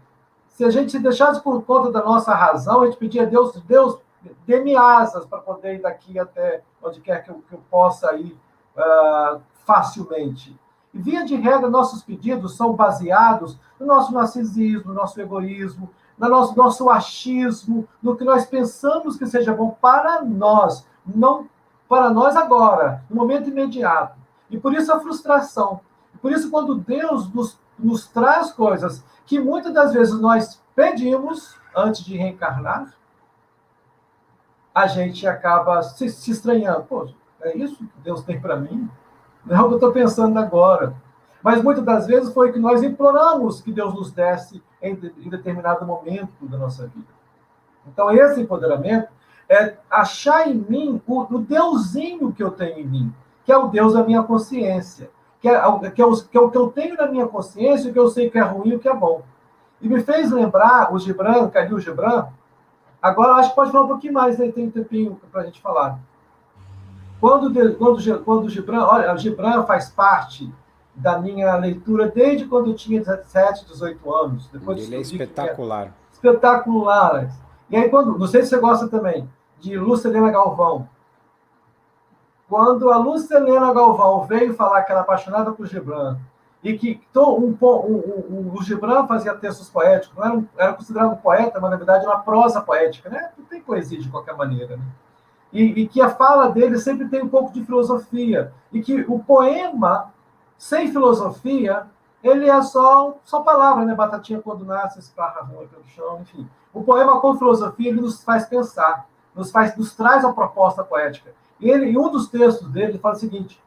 [0.58, 3.62] Se a gente se deixasse por conta da nossa razão, a gente pedia a Deus,
[3.62, 4.00] Deus,
[4.48, 8.36] dê-me asas para poder ir daqui até onde quer que eu, que eu possa ir
[8.76, 10.60] uh, facilmente.
[10.91, 16.28] E, via de regra, nossos pedidos são baseados no nosso narcisismo, no nosso egoísmo, no
[16.28, 21.48] nosso, nosso achismo, no que nós pensamos que seja bom para nós, não
[21.88, 24.17] para nós agora, no momento imediato.
[24.50, 25.82] E por isso a frustração.
[26.20, 32.04] Por isso, quando Deus nos, nos traz coisas que muitas das vezes nós pedimos antes
[32.04, 32.94] de reencarnar,
[34.74, 36.84] a gente acaba se, se estranhando.
[36.84, 37.10] Pô,
[37.42, 38.90] é isso que Deus tem para mim?
[39.46, 40.96] Não é o que eu estou pensando agora.
[41.42, 45.86] Mas muitas das vezes foi que nós imploramos que Deus nos desse em, em determinado
[45.86, 47.08] momento da nossa vida.
[47.88, 49.10] Então, esse empoderamento
[49.50, 53.68] é achar em mim o, o Deusinho que eu tenho em mim, que é o
[53.68, 55.10] Deus da minha consciência,
[55.41, 57.93] que é, que, é o, que é o que eu tenho na minha consciência, o
[57.93, 59.21] que eu sei que é ruim e o que é bom.
[59.82, 62.28] E me fez lembrar o Gibran, Calil Gibran,
[63.02, 64.52] agora acho que pode falar um pouquinho mais, né?
[64.52, 66.00] tem um tempinho para a gente falar.
[67.19, 70.52] Quando, quando, quando o Gibran, olha, o Gibran faz parte
[70.95, 74.50] da minha leitura desde quando eu tinha 17, 18 anos.
[74.52, 75.93] Depois Ele é espetacular.
[76.12, 77.32] Espetacular.
[77.69, 80.88] E aí, quando, não sei se você gosta também, de Lucilena Galvão.
[82.49, 86.17] Quando a Lucilena Galvão veio falar que era apaixonada por Gibran,
[86.63, 87.93] e que um, um,
[88.29, 92.05] um, o Gibran fazia textos poéticos, não era, era considerado um poeta, mas na verdade
[92.05, 93.31] era uma prosa poética, né?
[93.38, 94.83] Não tem poesia de qualquer maneira, né?
[95.53, 99.19] E, e, que a fala dele sempre tem um pouco de filosofia, e que o
[99.19, 100.12] poema
[100.57, 101.88] sem filosofia
[102.23, 103.93] ele é só só palavra, né?
[103.93, 106.49] Batatinha quando nasce, esparra ruim pelo chão, enfim.
[106.73, 109.05] O poema com filosofia ele nos faz pensar,
[109.36, 111.31] nos faz, nos traz a proposta poética.
[111.60, 113.62] E ele, em um dos textos dele, ele fala o seguinte: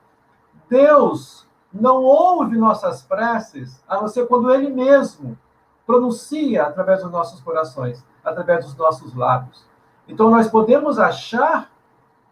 [0.69, 5.39] Deus não ouve nossas preces a não ser quando Ele mesmo
[5.87, 9.65] pronuncia através dos nossos corações, através dos nossos lábios.
[10.07, 11.71] Então nós podemos achar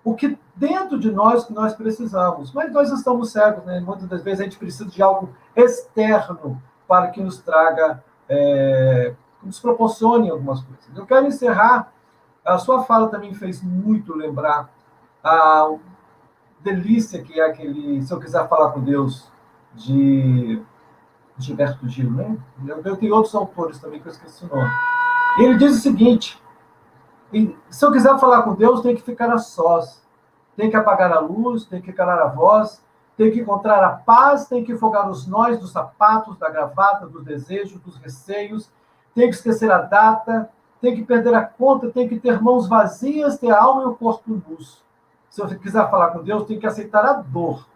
[0.05, 3.81] o que dentro de nós que nós precisamos, mas nós estamos cegos, né?
[3.81, 9.61] Muitas das vezes a gente precisa de algo externo para que nos traga, é, nos
[9.61, 10.85] proporcione algumas coisas.
[10.97, 11.93] Eu quero encerrar.
[12.45, 14.71] A sua fala também fez muito lembrar
[15.23, 15.75] a
[16.61, 19.31] delícia que é aquele Se Eu Quiser Falar com Deus,
[19.75, 20.63] de
[21.39, 22.37] Gilberto Gil, né?
[22.85, 24.71] Eu tenho outros autores também que eu esqueci o nome.
[25.39, 26.43] Ele diz o seguinte:
[27.71, 30.03] se eu quiser falar com Deus, tem que ficar a sós,
[30.57, 32.83] tem que apagar a luz, tem que calar a voz,
[33.17, 37.25] tem que encontrar a paz, tem que fogar os nós dos sapatos, da gravata, dos
[37.25, 38.71] desejos, dos receios,
[39.15, 40.51] tem que esquecer a data,
[40.81, 43.95] tem que perder a conta, tem que ter mãos vazias, ter a alma e o
[43.95, 44.83] corpo luz.
[45.31, 47.67] Se você quiser falar com Deus, tem que aceitar a dor.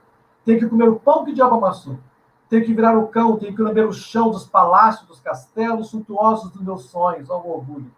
[0.45, 1.99] Tem que comer o pão que o diabo amassou.
[2.49, 6.51] Tem que virar o cão, tem que lamber o chão dos palácios, dos castelos suntuosos
[6.51, 7.91] dos meus sonhos, ao orgulho.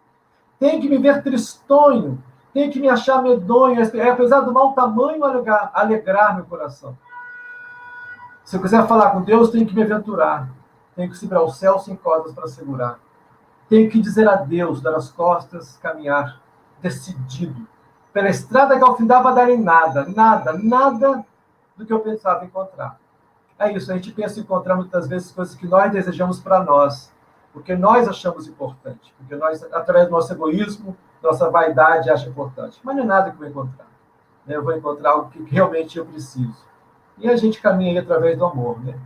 [0.59, 5.25] Tem que me ver tristonho, tem que me achar medonho, é, apesar do mau tamanho,
[5.25, 6.97] alegrar, alegrar meu coração.
[8.45, 10.49] Se eu quiser falar com Deus, tenho que me aventurar.
[10.95, 12.99] Tenho que subir ao céu sem cordas para segurar.
[13.67, 16.39] Tenho que dizer adeus, dar as costas, caminhar,
[16.81, 17.67] decidido
[18.15, 21.25] pela estrada que ao fim dava dar em nada, nada, nada
[21.75, 22.97] do que eu pensava encontrar.
[23.59, 27.13] É isso, a gente pensa encontrar muitas vezes coisas que nós desejamos para nós,
[27.51, 32.79] porque nós achamos importante, porque nós, através do nosso egoísmo, nossa vaidade, acha importante.
[32.85, 33.87] Mas não é nada que eu vou encontrar.
[34.45, 34.55] Né?
[34.55, 36.63] Eu vou encontrar algo que realmente eu preciso.
[37.17, 38.79] E a gente caminha aí através do amor.
[38.79, 38.97] Né?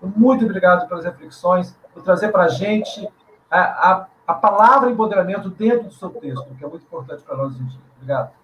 [0.00, 3.08] Muito obrigado pelas reflexões, por trazer para a gente
[3.50, 7.60] a, a palavra empoderamento dentro do seu texto, que é muito importante para nós hoje
[7.60, 7.80] em dia.
[7.96, 8.43] Obrigado.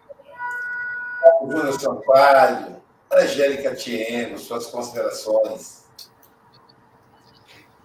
[1.40, 2.76] Júnior Sampaio,
[3.12, 5.80] Angélica Tieno, suas considerações.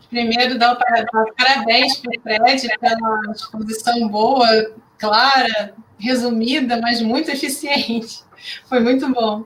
[0.09, 0.77] Primeiro, dar
[1.37, 4.47] parabéns para o Fred pela exposição boa,
[4.97, 8.23] clara, resumida, mas muito eficiente.
[8.69, 9.43] Foi muito bom.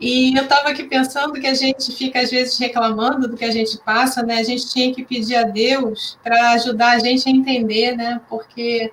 [0.00, 3.50] E eu estava aqui pensando que a gente fica, às vezes, reclamando do que a
[3.50, 4.38] gente passa, né?
[4.38, 8.20] A gente tinha que pedir a Deus para ajudar a gente a entender, né?
[8.28, 8.92] Porque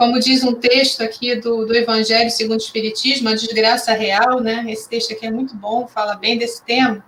[0.00, 4.64] como diz um texto aqui do, do Evangelho segundo o Espiritismo, a desgraça real, né?
[4.66, 7.04] Esse texto aqui é muito bom, fala bem desse tema,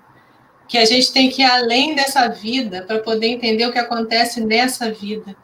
[0.69, 4.43] que a gente tem que ir além dessa vida para poder entender o que acontece
[4.45, 5.35] nessa vida.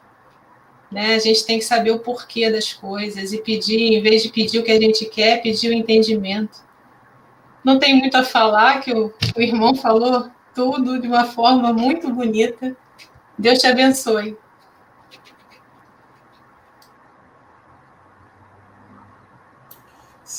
[0.91, 1.15] Né?
[1.15, 4.59] A gente tem que saber o porquê das coisas e pedir, em vez de pedir
[4.59, 6.59] o que a gente quer, pedir o entendimento.
[7.63, 12.13] Não tem muito a falar, que o, o irmão falou tudo de uma forma muito
[12.13, 12.77] bonita.
[13.39, 14.37] Deus te abençoe.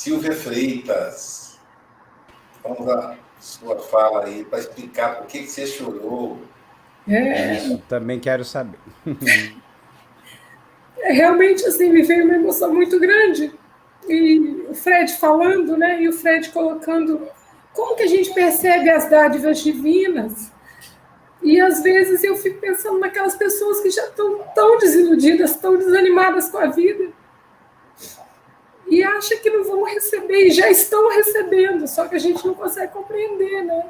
[0.01, 1.59] Silvia Freitas,
[2.65, 6.39] vamos a sua fala aí para explicar por que, que você chorou.
[7.07, 7.57] É.
[7.57, 8.79] Isso, também quero saber.
[11.03, 13.51] É, realmente, assim, me veio uma emoção muito grande.
[14.07, 16.03] E o Fred falando, né?
[16.03, 17.27] E o Fred colocando
[17.73, 20.53] como que a gente percebe as dádivas divinas.
[21.43, 26.51] E às vezes eu fico pensando naquelas pessoas que já estão tão desiludidas, tão desanimadas
[26.51, 27.11] com a vida
[28.91, 32.55] e acha que não vão receber, e já estão recebendo, só que a gente não
[32.55, 33.87] consegue compreender, né?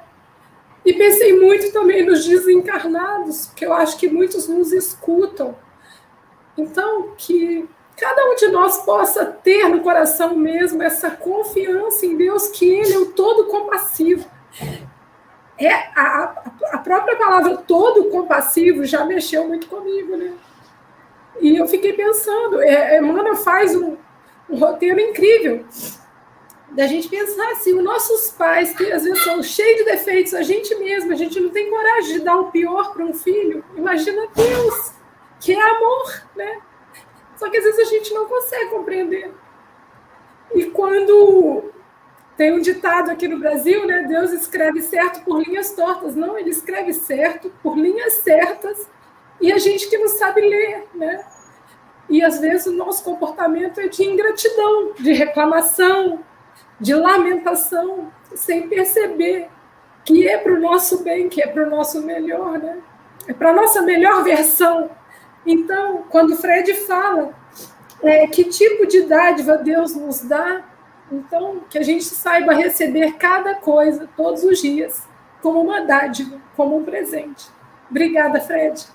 [0.84, 5.56] E pensei muito também nos desencarnados, porque eu acho que muitos nos escutam.
[6.56, 12.48] Então, que cada um de nós possa ter no coração mesmo essa confiança em Deus,
[12.48, 14.28] que Ele é o todo compassivo.
[15.58, 20.32] É, a, a própria palavra todo compassivo já mexeu muito comigo, né?
[21.40, 23.96] E eu fiquei pensando, é, Emmanuel faz um,
[24.50, 25.64] um roteiro incrível
[26.72, 30.42] da gente pensar assim, os nossos pais, que às vezes são cheios de defeitos, a
[30.42, 33.64] gente mesmo, a gente não tem coragem de dar o pior para um filho.
[33.76, 34.92] Imagina Deus,
[35.40, 36.60] que é amor, né?
[37.36, 39.32] Só que às vezes a gente não consegue compreender.
[40.54, 41.72] E quando
[42.36, 44.04] tem um ditado aqui no Brasil, né?
[44.08, 46.14] Deus escreve certo por linhas tortas.
[46.14, 48.88] Não, ele escreve certo por linhas certas
[49.40, 51.24] e a gente que não sabe ler, né?
[52.10, 56.20] E às vezes o nosso comportamento é de ingratidão, de reclamação,
[56.78, 59.48] de lamentação, sem perceber
[60.04, 62.78] que é para o nosso bem, que é para o nosso melhor, né?
[63.28, 64.90] É para a nossa melhor versão.
[65.46, 67.32] Então, quando Fred fala
[68.02, 70.64] é, que tipo de dádiva Deus nos dá,
[71.12, 75.08] então que a gente saiba receber cada coisa todos os dias
[75.40, 77.46] como uma dádiva, como um presente.
[77.90, 78.86] Obrigada, Fred.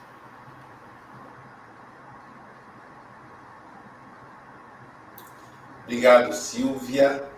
[5.86, 7.30] Obrigado, Silvia.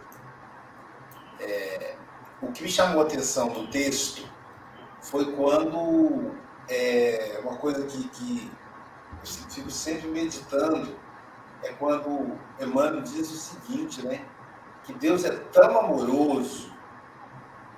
[1.38, 1.98] É,
[2.42, 4.26] o que me chamou a atenção do texto
[5.02, 6.32] foi quando
[6.70, 8.50] é, uma coisa que, que
[9.22, 10.98] eu fico sempre meditando
[11.62, 14.26] é quando Emmanuel diz o seguinte, né?
[14.86, 16.72] Que Deus é tão amoroso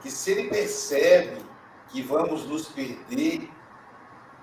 [0.02, 1.44] que se ele percebe
[1.88, 3.50] que vamos nos perder,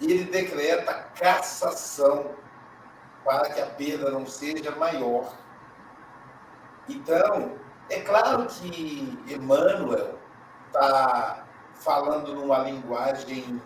[0.00, 2.34] ele decreta cassação
[3.24, 5.45] para que a perda não seja maior.
[6.88, 7.52] Então,
[7.90, 10.16] é claro que Emmanuel
[10.66, 13.62] está falando numa linguagem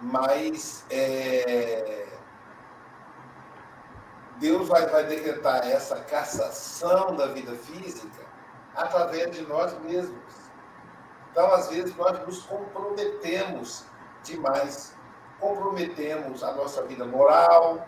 [0.00, 2.08] mas é,
[4.38, 8.26] Deus vai, vai decretar essa cassação da vida física
[8.76, 10.48] através de nós mesmos.
[11.30, 13.86] Então, às vezes, nós nos comprometemos
[14.22, 14.94] demais
[15.40, 17.86] comprometemos a nossa vida moral,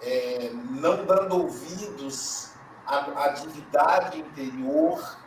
[0.00, 2.52] é, não dando ouvidos
[2.86, 5.18] à, à atividade interior.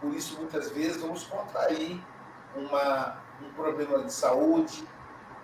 [0.00, 2.02] Por isso, muitas vezes, vamos contrair
[2.54, 4.86] uma, um problema de saúde,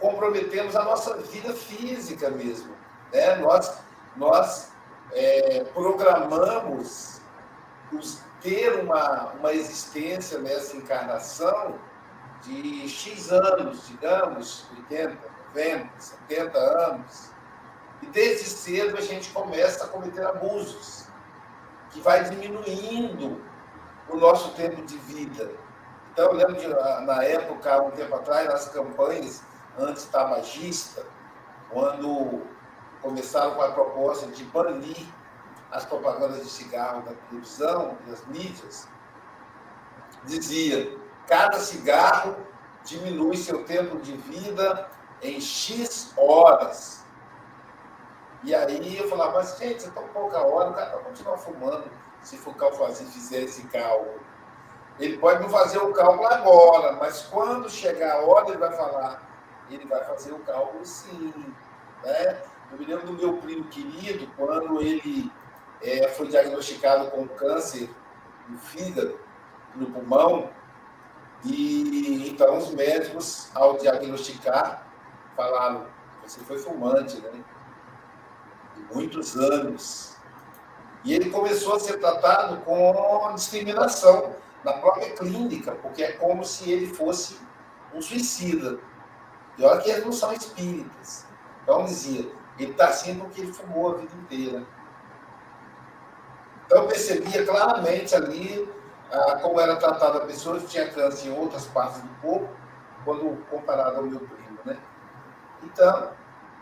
[0.00, 2.74] comprometemos a nossa vida física mesmo.
[3.12, 3.36] Né?
[3.36, 3.78] Nós,
[4.16, 4.72] nós
[5.12, 7.20] é, programamos
[7.92, 11.78] os, ter uma, uma existência nessa encarnação
[12.42, 15.18] de X anos, digamos, 80,
[15.54, 17.30] 90, 70 anos,
[18.00, 21.06] e desde cedo a gente começa a cometer abusos,
[21.90, 23.40] que vai diminuindo
[24.08, 25.50] o nosso tempo de vida.
[26.12, 26.68] Então, eu lembro de,
[27.06, 29.42] na época, um tempo atrás, nas campanhas
[29.78, 31.06] anti-tabagista,
[31.70, 32.42] quando
[33.00, 35.06] começaram com a proposta de banir
[35.70, 38.86] as propagandas de cigarro da televisão, das mídias,
[40.24, 42.36] dizia cada cigarro
[42.84, 44.88] diminui seu tempo de vida
[45.22, 47.04] em X horas.
[48.44, 51.90] E aí eu falava, mas gente, é tão pouca hora, o cara vai continuar fumando
[52.22, 54.20] se for fazer, fizer esse cálculo.
[54.98, 59.22] Ele pode não fazer o cálculo agora, mas quando chegar a hora ele vai falar,
[59.70, 61.32] ele vai fazer o cálculo sim.
[62.04, 62.42] Né?
[62.70, 65.30] Eu me lembro do meu primo querido, quando ele
[65.82, 67.88] é, foi diagnosticado com câncer
[68.48, 69.18] no fígado,
[69.74, 70.50] no pulmão,
[71.44, 74.86] e então os médicos, ao diagnosticar,
[75.36, 75.86] falaram:
[76.22, 77.44] você foi fumante, né?
[78.76, 80.16] De muitos anos.
[81.04, 86.70] E ele começou a ser tratado com discriminação na própria clínica, porque é como se
[86.70, 87.38] ele fosse
[87.92, 88.78] um suicida.
[89.58, 91.26] E olha que eles não são espíritas.
[91.62, 94.66] Então dizia, ele está assim porque ele fumou a vida inteira.
[96.66, 98.68] Então eu percebia claramente ali
[99.12, 102.48] ah, como era tratada a pessoa que tinha câncer em outras partes do corpo,
[103.04, 104.78] quando comparado ao meu primo, né?
[105.62, 106.10] Então,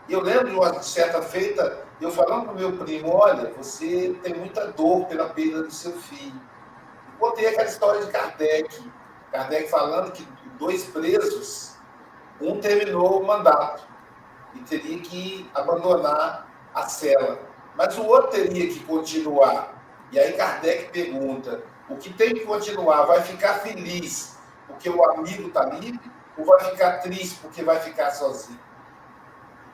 [0.09, 4.33] eu lembro de uma certa feita, eu falando para o meu primo, olha, você tem
[4.33, 6.41] muita dor pela perda do seu filho.
[7.07, 8.91] E contei aquela história de Kardec,
[9.31, 10.27] Kardec falando que
[10.57, 11.77] dois presos,
[12.41, 13.87] um terminou o mandato
[14.55, 17.39] e teria que abandonar a cela,
[17.75, 19.81] mas o outro teria que continuar.
[20.11, 24.37] E aí Kardec pergunta, o que tem que continuar vai ficar feliz
[24.67, 28.59] porque o amigo está livre ou vai ficar triste porque vai ficar sozinho?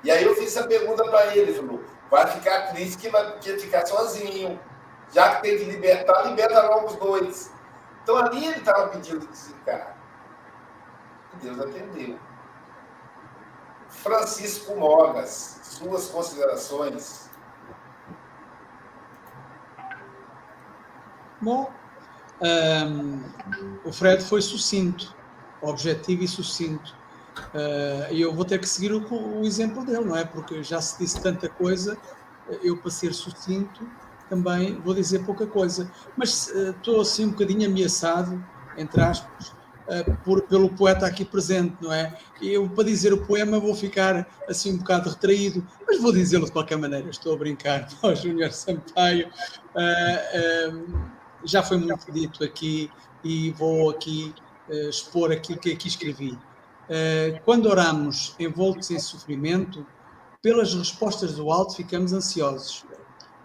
[0.04, 3.86] E aí eu fiz essa pergunta para ele, falou, vai ficar triste que vai ficar
[3.86, 4.60] sozinho.
[5.12, 7.52] Já que tem que libertar, liberta logo os dois.
[8.04, 9.96] Então ali ele estava pedindo desencarne.
[11.34, 12.20] E Deus atendeu.
[13.90, 17.30] Francisco Mogas, suas considerações.
[21.40, 21.72] Bom,
[22.42, 23.22] um,
[23.84, 25.16] o Fred foi sucinto,
[25.62, 26.96] objetivo e sucinto.
[27.54, 29.02] Uh, e eu vou ter que seguir o,
[29.40, 30.24] o, exemplo dele, não é?
[30.24, 31.98] Porque já se disse tanta coisa,
[32.64, 33.88] eu para ser sucinto
[34.30, 35.92] também vou dizer pouca coisa.
[36.16, 38.44] Mas uh, estou assim um bocadinho ameaçado,
[38.76, 39.50] entre aspas,
[39.88, 42.18] uh, por, pelo poeta aqui presente, não é?
[42.42, 46.52] Eu para dizer o poema vou ficar assim um bocado retraído, mas vou dizê-lo de
[46.52, 47.10] qualquer maneira.
[47.10, 49.30] Estou a brincar o Júnior Sampaio
[51.44, 52.90] já foi muito dito aqui
[53.24, 54.34] e vou aqui
[54.70, 56.32] uh, expor aquilo que aqui escrevi.
[56.32, 59.86] Uh, quando oramos envoltos em sofrimento,
[60.42, 62.86] pelas respostas do alto ficamos ansiosos.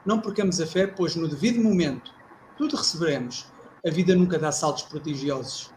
[0.04, 2.12] Não percamos a fé, pois no devido momento
[2.56, 3.46] tudo receberemos.
[3.84, 5.70] A vida nunca dá saltos prodigiosos.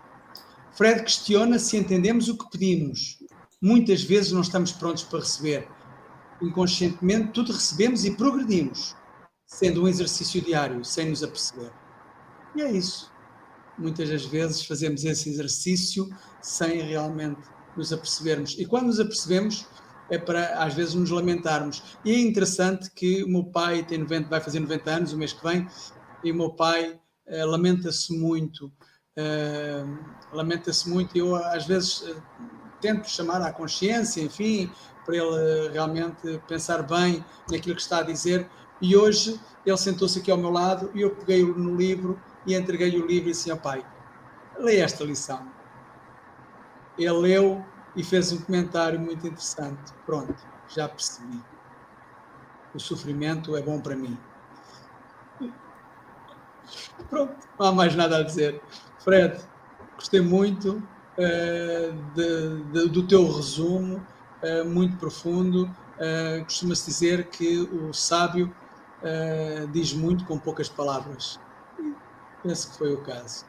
[0.73, 3.17] Fred questiona se entendemos o que pedimos.
[3.61, 5.67] Muitas vezes não estamos prontos para receber.
[6.41, 8.95] Inconscientemente, tudo recebemos e progredimos,
[9.47, 11.71] sendo um exercício diário, sem nos aperceber.
[12.55, 13.11] E é isso.
[13.77, 16.09] Muitas das vezes fazemos esse exercício
[16.41, 17.41] sem realmente
[17.75, 18.55] nos apercebermos.
[18.57, 19.67] E quando nos apercebemos,
[20.09, 21.97] é para às vezes nos lamentarmos.
[22.05, 25.33] E é interessante que o meu pai tem 90, vai fazer 90 anos o mês
[25.33, 25.67] que vem,
[26.23, 26.91] e o meu pai
[27.27, 29.97] uh, lamenta-se muito, uh,
[30.31, 32.21] lamenta-se muito, e eu às vezes uh,
[32.79, 34.71] tento chamar à consciência, enfim,
[35.05, 38.49] para ele realmente pensar bem naquilo que está a dizer,
[38.81, 42.89] e hoje ele sentou-se aqui ao meu lado e eu peguei no livro e entreguei
[42.99, 43.85] o livro e disse, pai,
[44.57, 45.47] leia esta lição.
[46.97, 47.65] Ele leu
[47.95, 49.93] e fez um comentário muito interessante.
[50.05, 50.35] Pronto,
[50.67, 51.41] já percebi.
[52.73, 54.17] O sofrimento é bom para mim.
[57.09, 58.61] Pronto, não há mais nada a dizer.
[58.99, 59.39] Fred,
[59.95, 60.77] gostei muito
[61.17, 64.05] uh, de, de, do teu resumo,
[64.43, 65.65] uh, muito profundo.
[65.95, 68.53] Uh, Costuma-se dizer que o sábio
[69.71, 71.39] diz muito com poucas palavras.
[72.45, 73.43] Penso que foi o caso.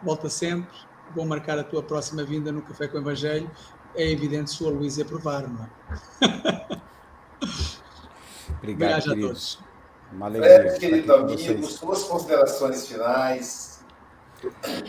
[0.00, 0.72] Volta sempre.
[1.16, 3.50] Vou marcar a tua próxima vinda no Café com o Evangelho.
[3.96, 5.68] É evidente sua Luísa aprovar, não é?
[8.58, 9.58] Obrigado, Obrigado a todos.
[10.12, 10.52] Uma alegria.
[10.52, 13.84] É, querido amigo, suas considerações finais.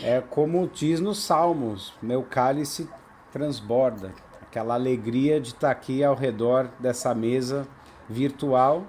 [0.00, 2.88] É como diz nos Salmos: meu cálice
[3.32, 4.12] transborda.
[4.40, 7.66] Aquela alegria de estar aqui ao redor dessa mesa
[8.08, 8.86] virtual,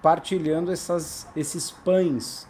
[0.00, 2.46] partilhando essas, esses pães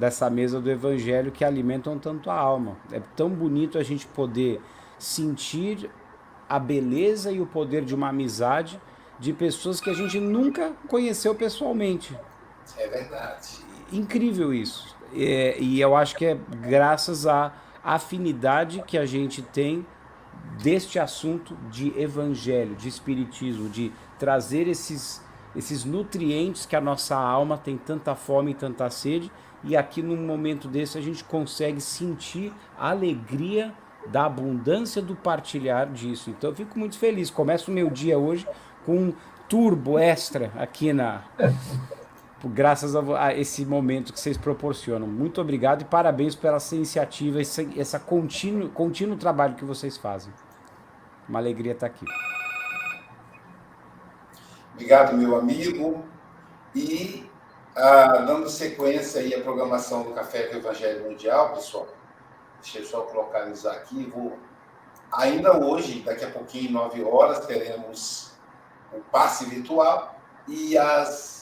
[0.00, 2.76] dessa mesa do Evangelho que alimentam tanto a alma.
[2.90, 4.60] É tão bonito a gente poder
[4.98, 5.88] sentir
[6.48, 8.80] a beleza e o poder de uma amizade
[9.20, 12.16] de pessoas que a gente nunca conheceu pessoalmente,
[12.78, 13.58] é verdade.
[13.92, 14.96] Incrível isso.
[15.14, 19.84] É, e eu acho que é graças à afinidade que a gente tem
[20.62, 25.22] deste assunto de evangelho, de espiritismo, de trazer esses,
[25.56, 29.30] esses nutrientes que a nossa alma tem tanta fome e tanta sede.
[29.62, 33.74] E aqui num momento desse a gente consegue sentir a alegria
[34.06, 36.30] da abundância do partilhar disso.
[36.30, 37.30] Então eu fico muito feliz.
[37.30, 38.46] Começo o meu dia hoje
[38.86, 39.14] com um
[39.48, 41.22] turbo extra aqui na
[42.48, 45.06] graças a, a, esse momento que vocês proporcionam.
[45.06, 50.32] Muito obrigado e parabéns pela essa iniciativa, esse essa contínuo, contínuo trabalho que vocês fazem.
[51.28, 52.06] Uma alegria estar aqui.
[54.74, 56.02] Obrigado, meu amigo.
[56.74, 57.29] E
[57.76, 61.88] ah, dando sequência aí à programação do Café com o Evangelho Mundial, pessoal,
[62.60, 64.04] deixa eu só localizar aqui.
[64.06, 64.38] Vou...
[65.12, 68.32] Ainda hoje, daqui a pouquinho, 9 horas, teremos
[68.92, 71.40] o passe virtual e as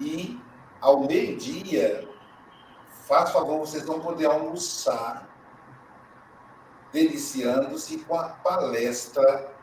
[0.00, 0.40] e
[0.80, 2.06] ao meio-dia,
[3.06, 5.28] faz favor, vocês vão poder almoçar,
[6.92, 9.54] deliciando-se com a palestra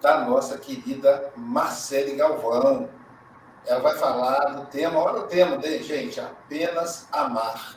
[0.00, 2.88] da nossa querida Marcele Galvão.
[3.66, 7.76] Ela vai falar do tema, olha o tema, gente, apenas amar.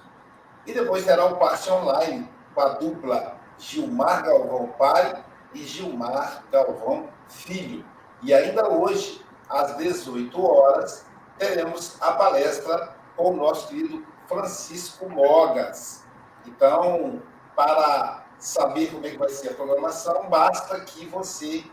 [0.65, 5.23] E depois terá o parte online com a dupla Gilmar Galvão pai
[5.53, 7.83] e Gilmar Galvão filho.
[8.21, 11.05] E ainda hoje, às 18 horas,
[11.37, 16.03] teremos a palestra com o nosso querido Francisco Mogas.
[16.45, 17.21] Então,
[17.55, 21.63] para saber como é que vai ser a programação, basta que você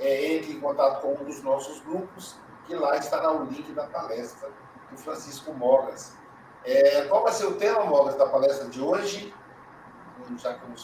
[0.00, 2.36] é, entre em contato com um dos nossos grupos,
[2.68, 4.50] que lá estará o link da palestra
[4.90, 6.12] do Francisco Mogas.
[6.64, 9.32] É, qual vai ser o tema, Mogas, da palestra de hoje?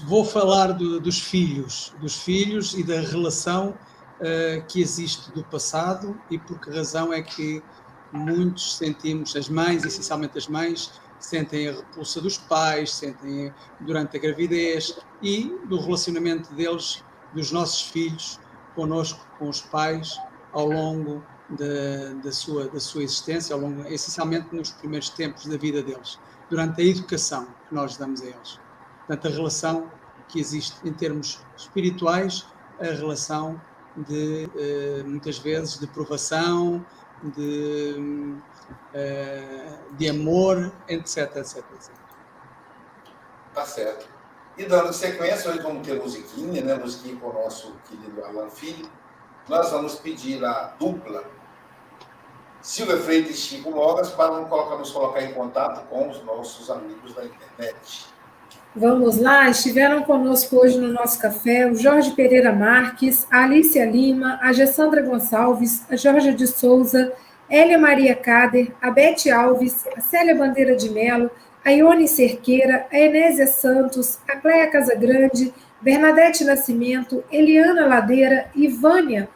[0.07, 3.71] Vou falar do, dos filhos, dos filhos e da relação
[4.19, 7.63] uh, que existe do passado e por que razão é que
[8.11, 14.21] muitos sentimos, as mães, essencialmente as mães, sentem a repulsa dos pais, sentem durante a
[14.21, 17.05] gravidez e do relacionamento deles,
[17.35, 18.39] dos nossos filhos,
[18.75, 20.19] conosco, com os pais,
[20.53, 25.57] ao longo da, da, sua, da sua existência, ao longo, essencialmente nos primeiros tempos da
[25.57, 26.19] vida deles,
[26.49, 28.61] durante a educação que nós damos a eles.
[29.07, 29.91] Portanto, a relação
[30.29, 32.47] que existe em termos espirituais,
[32.81, 33.61] a relação
[33.97, 36.85] de, eh, muitas vezes, de provação,
[37.23, 38.37] de,
[38.93, 41.93] eh, de amor, etc, etc, etc.
[43.55, 44.09] Tá certo.
[44.57, 46.75] E dando sequência, hoje vamos ter musiquinha, né?
[46.77, 48.89] Musiquinha com o nosso querido Alan Filho.
[49.49, 51.23] Nós vamos pedir a dupla
[52.63, 54.41] Silvia Freitas e Chico Mogas para
[54.79, 58.07] nos colocar, em contato com os nossos amigos da internet.
[58.75, 64.41] Vamos lá, estiveram conosco hoje no nosso café o Jorge Pereira Marques, a Alicia Lima,
[64.43, 67.13] a Gessandra Gonçalves, a Jorge de Souza,
[67.49, 71.31] Hélia Maria Cader, a Bete Alves, a Célia Bandeira de Melo,
[71.63, 75.53] a Ione Cerqueira, a Enésia Santos, a Cléia Casagrande,
[75.85, 79.29] Bernadette Nascimento, Eliana Ladeira, Ivânia,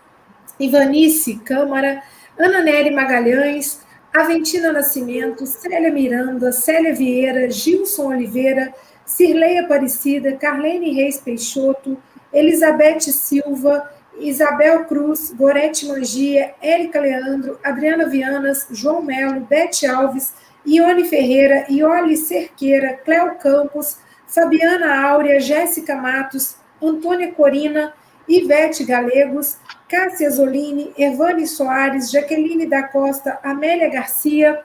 [0.59, 2.03] Ivanice Câmara,
[2.39, 3.83] Ana Nery Magalhães,
[4.15, 8.73] Aventina Nascimento, Célia Miranda, Célia Vieira, Gilson Oliveira,
[9.05, 11.99] Cirlei Aparecida, Carlene Reis Peixoto,
[12.33, 13.87] Elizabeth Silva,
[14.19, 20.33] Isabel Cruz, Gorete Mangia, Érica Leandro, Adriana Vianas, João Melo, Bete Alves,
[20.65, 23.99] Ione Ferreira, Ioli Cerqueira, Cléo Campos,
[24.29, 27.95] Fabiana Áurea, Jéssica Matos, Antônia Corina,
[28.29, 29.57] Ivete Galegos,
[29.89, 34.63] Cássia Zolini, Evane Soares, Jaqueline da Costa, Amélia Garcia,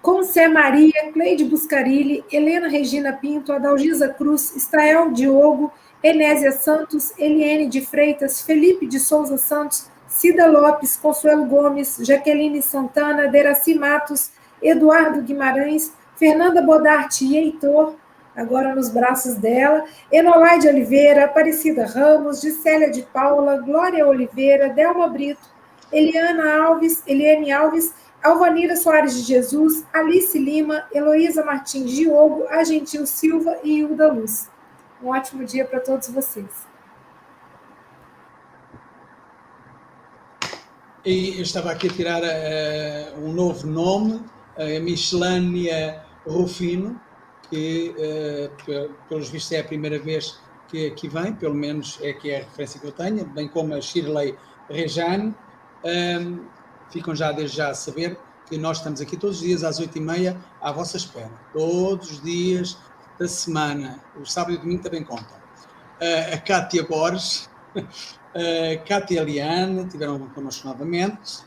[0.00, 7.80] Concé Maria, Cleide Buscarilli, Helena Regina Pinto, Adalgisa Cruz, Estael Diogo, Enésia Santos, Eliene de
[7.82, 14.30] Freitas, Felipe de Souza Santos, Cida Lopes, Consuelo Gomes, Jaqueline Santana, Deraci Matos,
[14.62, 17.96] Eduardo Guimarães, Fernanda Bodarte e Heitor,
[18.36, 25.48] agora nos braços dela, Enolaide Oliveira, Aparecida Ramos, Gisélia de Paula, Glória Oliveira, Delma Brito,
[25.92, 33.58] Eliana Alves, Eliane Alves, Alvanira Soares de Jesus, Alice Lima, Heloísa Martins Diogo, Agentil Silva
[33.64, 34.48] e Hilda Luz.
[35.02, 36.68] Um ótimo dia para todos vocês.
[41.02, 44.22] E eu estava aqui a tirar uh, um novo nome,
[44.54, 47.00] a Michelânia Rufino,
[47.50, 50.38] que, uh, pelos vistos, é a primeira vez
[50.70, 53.74] que aqui vem, pelo menos é que é a referência que eu tenho, bem como
[53.74, 54.38] a Shirley
[54.68, 55.34] Rejane.
[55.84, 56.44] Um,
[56.90, 59.98] ficam já desde já a saber que nós estamos aqui todos os dias às oito
[59.98, 61.30] e meia à vossa espera.
[61.52, 62.78] Todos os dias
[63.18, 64.00] da semana.
[64.20, 65.36] O sábado e o domingo também contam.
[66.00, 71.42] Uh, a Cátia Borges, a Cátia Eliane, tiveram connosco novamente.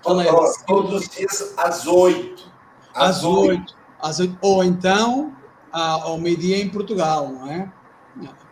[0.67, 2.51] todos os dias às oito.
[2.93, 3.75] Às oito.
[4.01, 4.37] Às oito.
[4.41, 5.33] Ou então
[5.73, 7.71] ao meio-dia em Portugal, não é?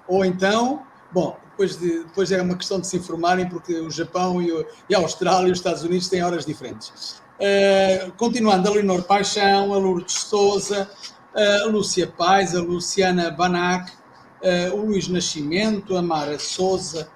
[0.08, 4.42] Ou então, bom, depois, de, depois é uma questão de se informarem, porque o Japão
[4.42, 7.22] e, o, e a Austrália e os Estados Unidos têm horas diferentes.
[7.40, 10.90] Uh, continuando, a Leonor Paixão, a Lourdes Souza,
[11.34, 17.10] a Lúcia Paz, a Luciana Banac, uh, o Luís Nascimento, a Mara Souza,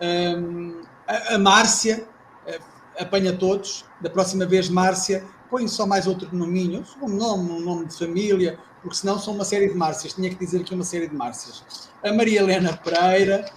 [0.00, 2.06] um, a, a, Márcia,
[2.46, 5.24] uh, apanha todos, da próxima vez Márcia,
[5.54, 9.44] põe só mais outro nominho, um nome, um nome de família, porque senão são uma
[9.44, 11.88] série de Márcias, tinha que dizer aqui uma série de Márcias.
[12.02, 13.48] A Maria Helena Pereira,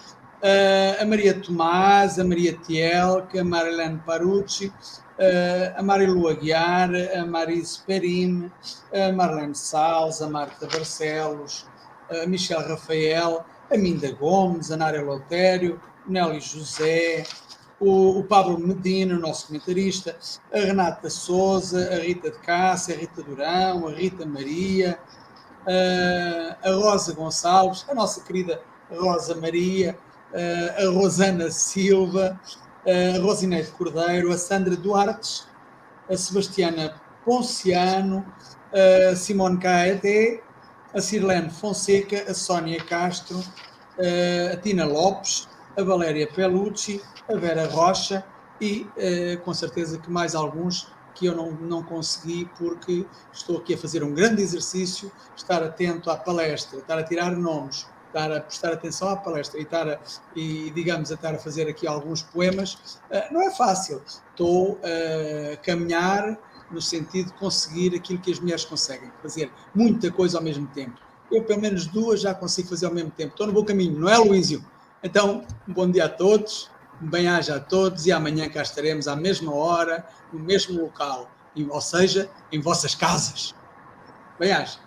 [1.02, 4.72] a Maria Tomás, a Maria Tielca, a Marilene Parucci,
[5.76, 8.52] a Marilu Aguiar, a Marise Perim,
[8.94, 11.66] a Marlene Salles, a Marta Barcelos,
[12.12, 17.24] a Michel Rafael, a Minda Gomes, a Nária Lotério, Nélio José,
[17.80, 20.16] o, o, Pablo Medina, o nosso comentarista,
[20.54, 25.00] a Renata Souza, a Rita de Cássia, a Rita Durão, a Rita Maria,
[26.64, 28.62] a Rosa Gonçalves, a nossa querida
[28.92, 29.98] Rosa Maria,
[30.78, 32.40] a Rosana Silva,
[32.86, 35.44] a Rosineide Cordeiro, a Sandra Duarte,
[36.10, 38.26] a Sebastiana Ponciano,
[39.12, 40.42] a Simone Caete,
[40.94, 43.44] a Sirlene Fonseca, a Sónia Castro,
[44.54, 45.48] a Tina Lopes,
[45.78, 48.24] a Valéria Pelucci, a Vera Rocha
[48.60, 48.88] e
[49.44, 54.04] com certeza que mais alguns que eu não, não consegui porque estou aqui a fazer
[54.04, 59.10] um grande exercício, estar atento à palestra, estar a tirar nomes, estar a prestar atenção
[59.10, 60.00] à palestra e, estar a,
[60.36, 64.02] e digamos, a estar a fazer aqui alguns poemas, uh, não é fácil.
[64.06, 66.38] Estou a caminhar
[66.70, 71.00] no sentido de conseguir aquilo que as mulheres conseguem, fazer muita coisa ao mesmo tempo.
[71.32, 73.32] Eu, pelo menos duas, já consigo fazer ao mesmo tempo.
[73.32, 74.64] Estou no bom caminho, não é, Luísio?
[75.04, 76.70] Então, um bom dia a todos
[77.00, 81.30] bem-aja a todos e amanhã cá estaremos à mesma hora, no mesmo local,
[81.70, 83.56] ou seja, em vossas casas.
[84.40, 84.80] Bem-aja.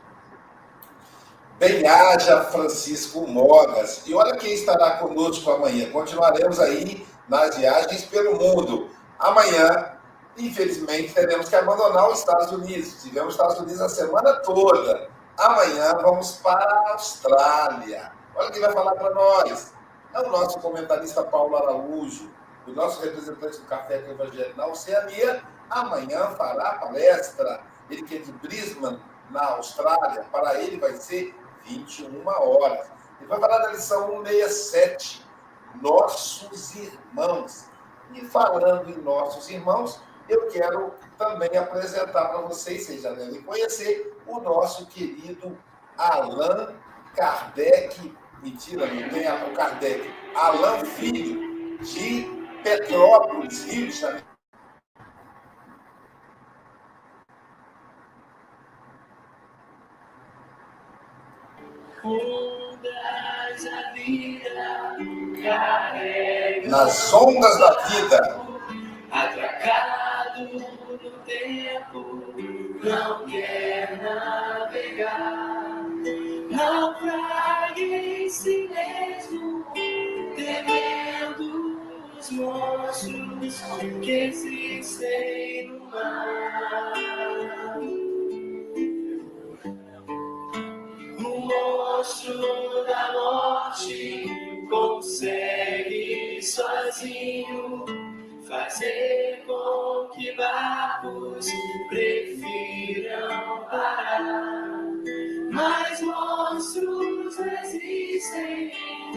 [1.58, 4.02] Bem-aja, Francisco Mogas.
[4.06, 5.90] E olha quem estará conosco amanhã.
[5.90, 8.88] Continuaremos aí nas viagens pelo mundo.
[9.18, 9.92] Amanhã,
[10.38, 13.02] infelizmente, teremos que abandonar os Estados Unidos.
[13.02, 15.08] Tivemos os Estados Unidos a semana toda.
[15.36, 18.12] Amanhã vamos para a Austrália.
[18.36, 19.72] Olha quem vai falar para nós
[20.12, 22.30] é o nosso comentarista Paulo Araújo,
[22.66, 27.62] o nosso representante do Café com Evangelho na Oceania, amanhã fará palestra.
[27.88, 29.00] Ele que é de Brisbane,
[29.30, 31.34] na Austrália, para ele vai ser
[31.64, 32.90] 21 horas.
[33.18, 35.26] Ele vai falar da lição 167,
[35.80, 37.66] Nossos Irmãos.
[38.12, 44.16] E falando em nossos irmãos, eu quero também apresentar para vocês, vocês já devem conhecer,
[44.26, 45.56] o nosso querido
[45.96, 46.74] Allan
[47.14, 52.26] Kardec mentira, não tem o Kardec, Alain Filho, de
[52.62, 54.30] Petrópolis, Rio de Janeiro.
[66.66, 68.40] Nas ondas da vida,
[69.10, 72.34] atracado no tempo,
[72.82, 75.84] não quer navegar,
[76.50, 77.39] não pra
[77.82, 79.64] em si mesmo,
[80.36, 81.80] temendo
[82.18, 83.62] os monstros
[84.02, 86.92] que existem no mar.
[91.18, 94.26] O monstro da morte
[94.68, 97.84] consegue sozinho
[98.48, 101.46] fazer com que barcos
[101.88, 104.89] prefiram parar.
[105.60, 108.72] Mas monstros existem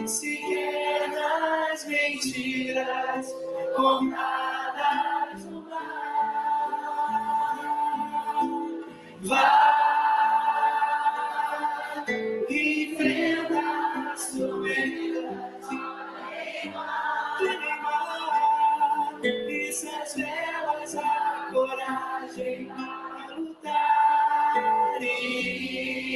[0.06, 3.34] sequer nas mentiras
[3.74, 5.62] contadas no
[9.22, 9.73] mar.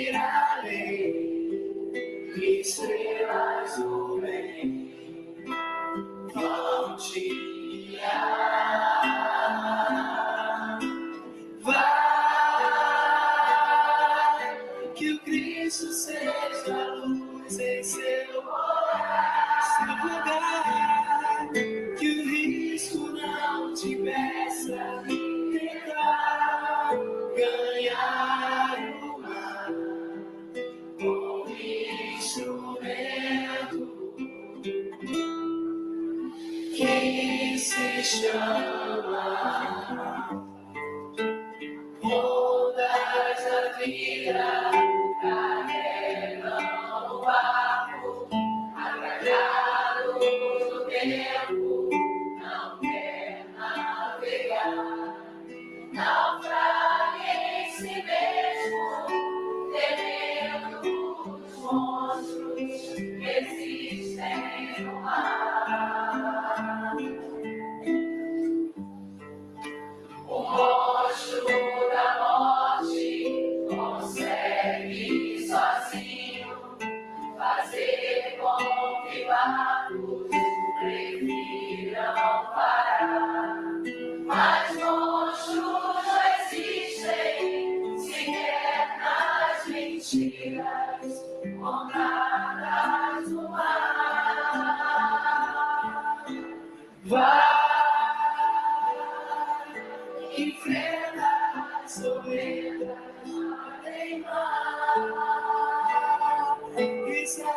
[0.08, 1.12] Ir além,
[2.36, 3.07] estrelas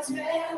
[0.02, 0.51] as tormentas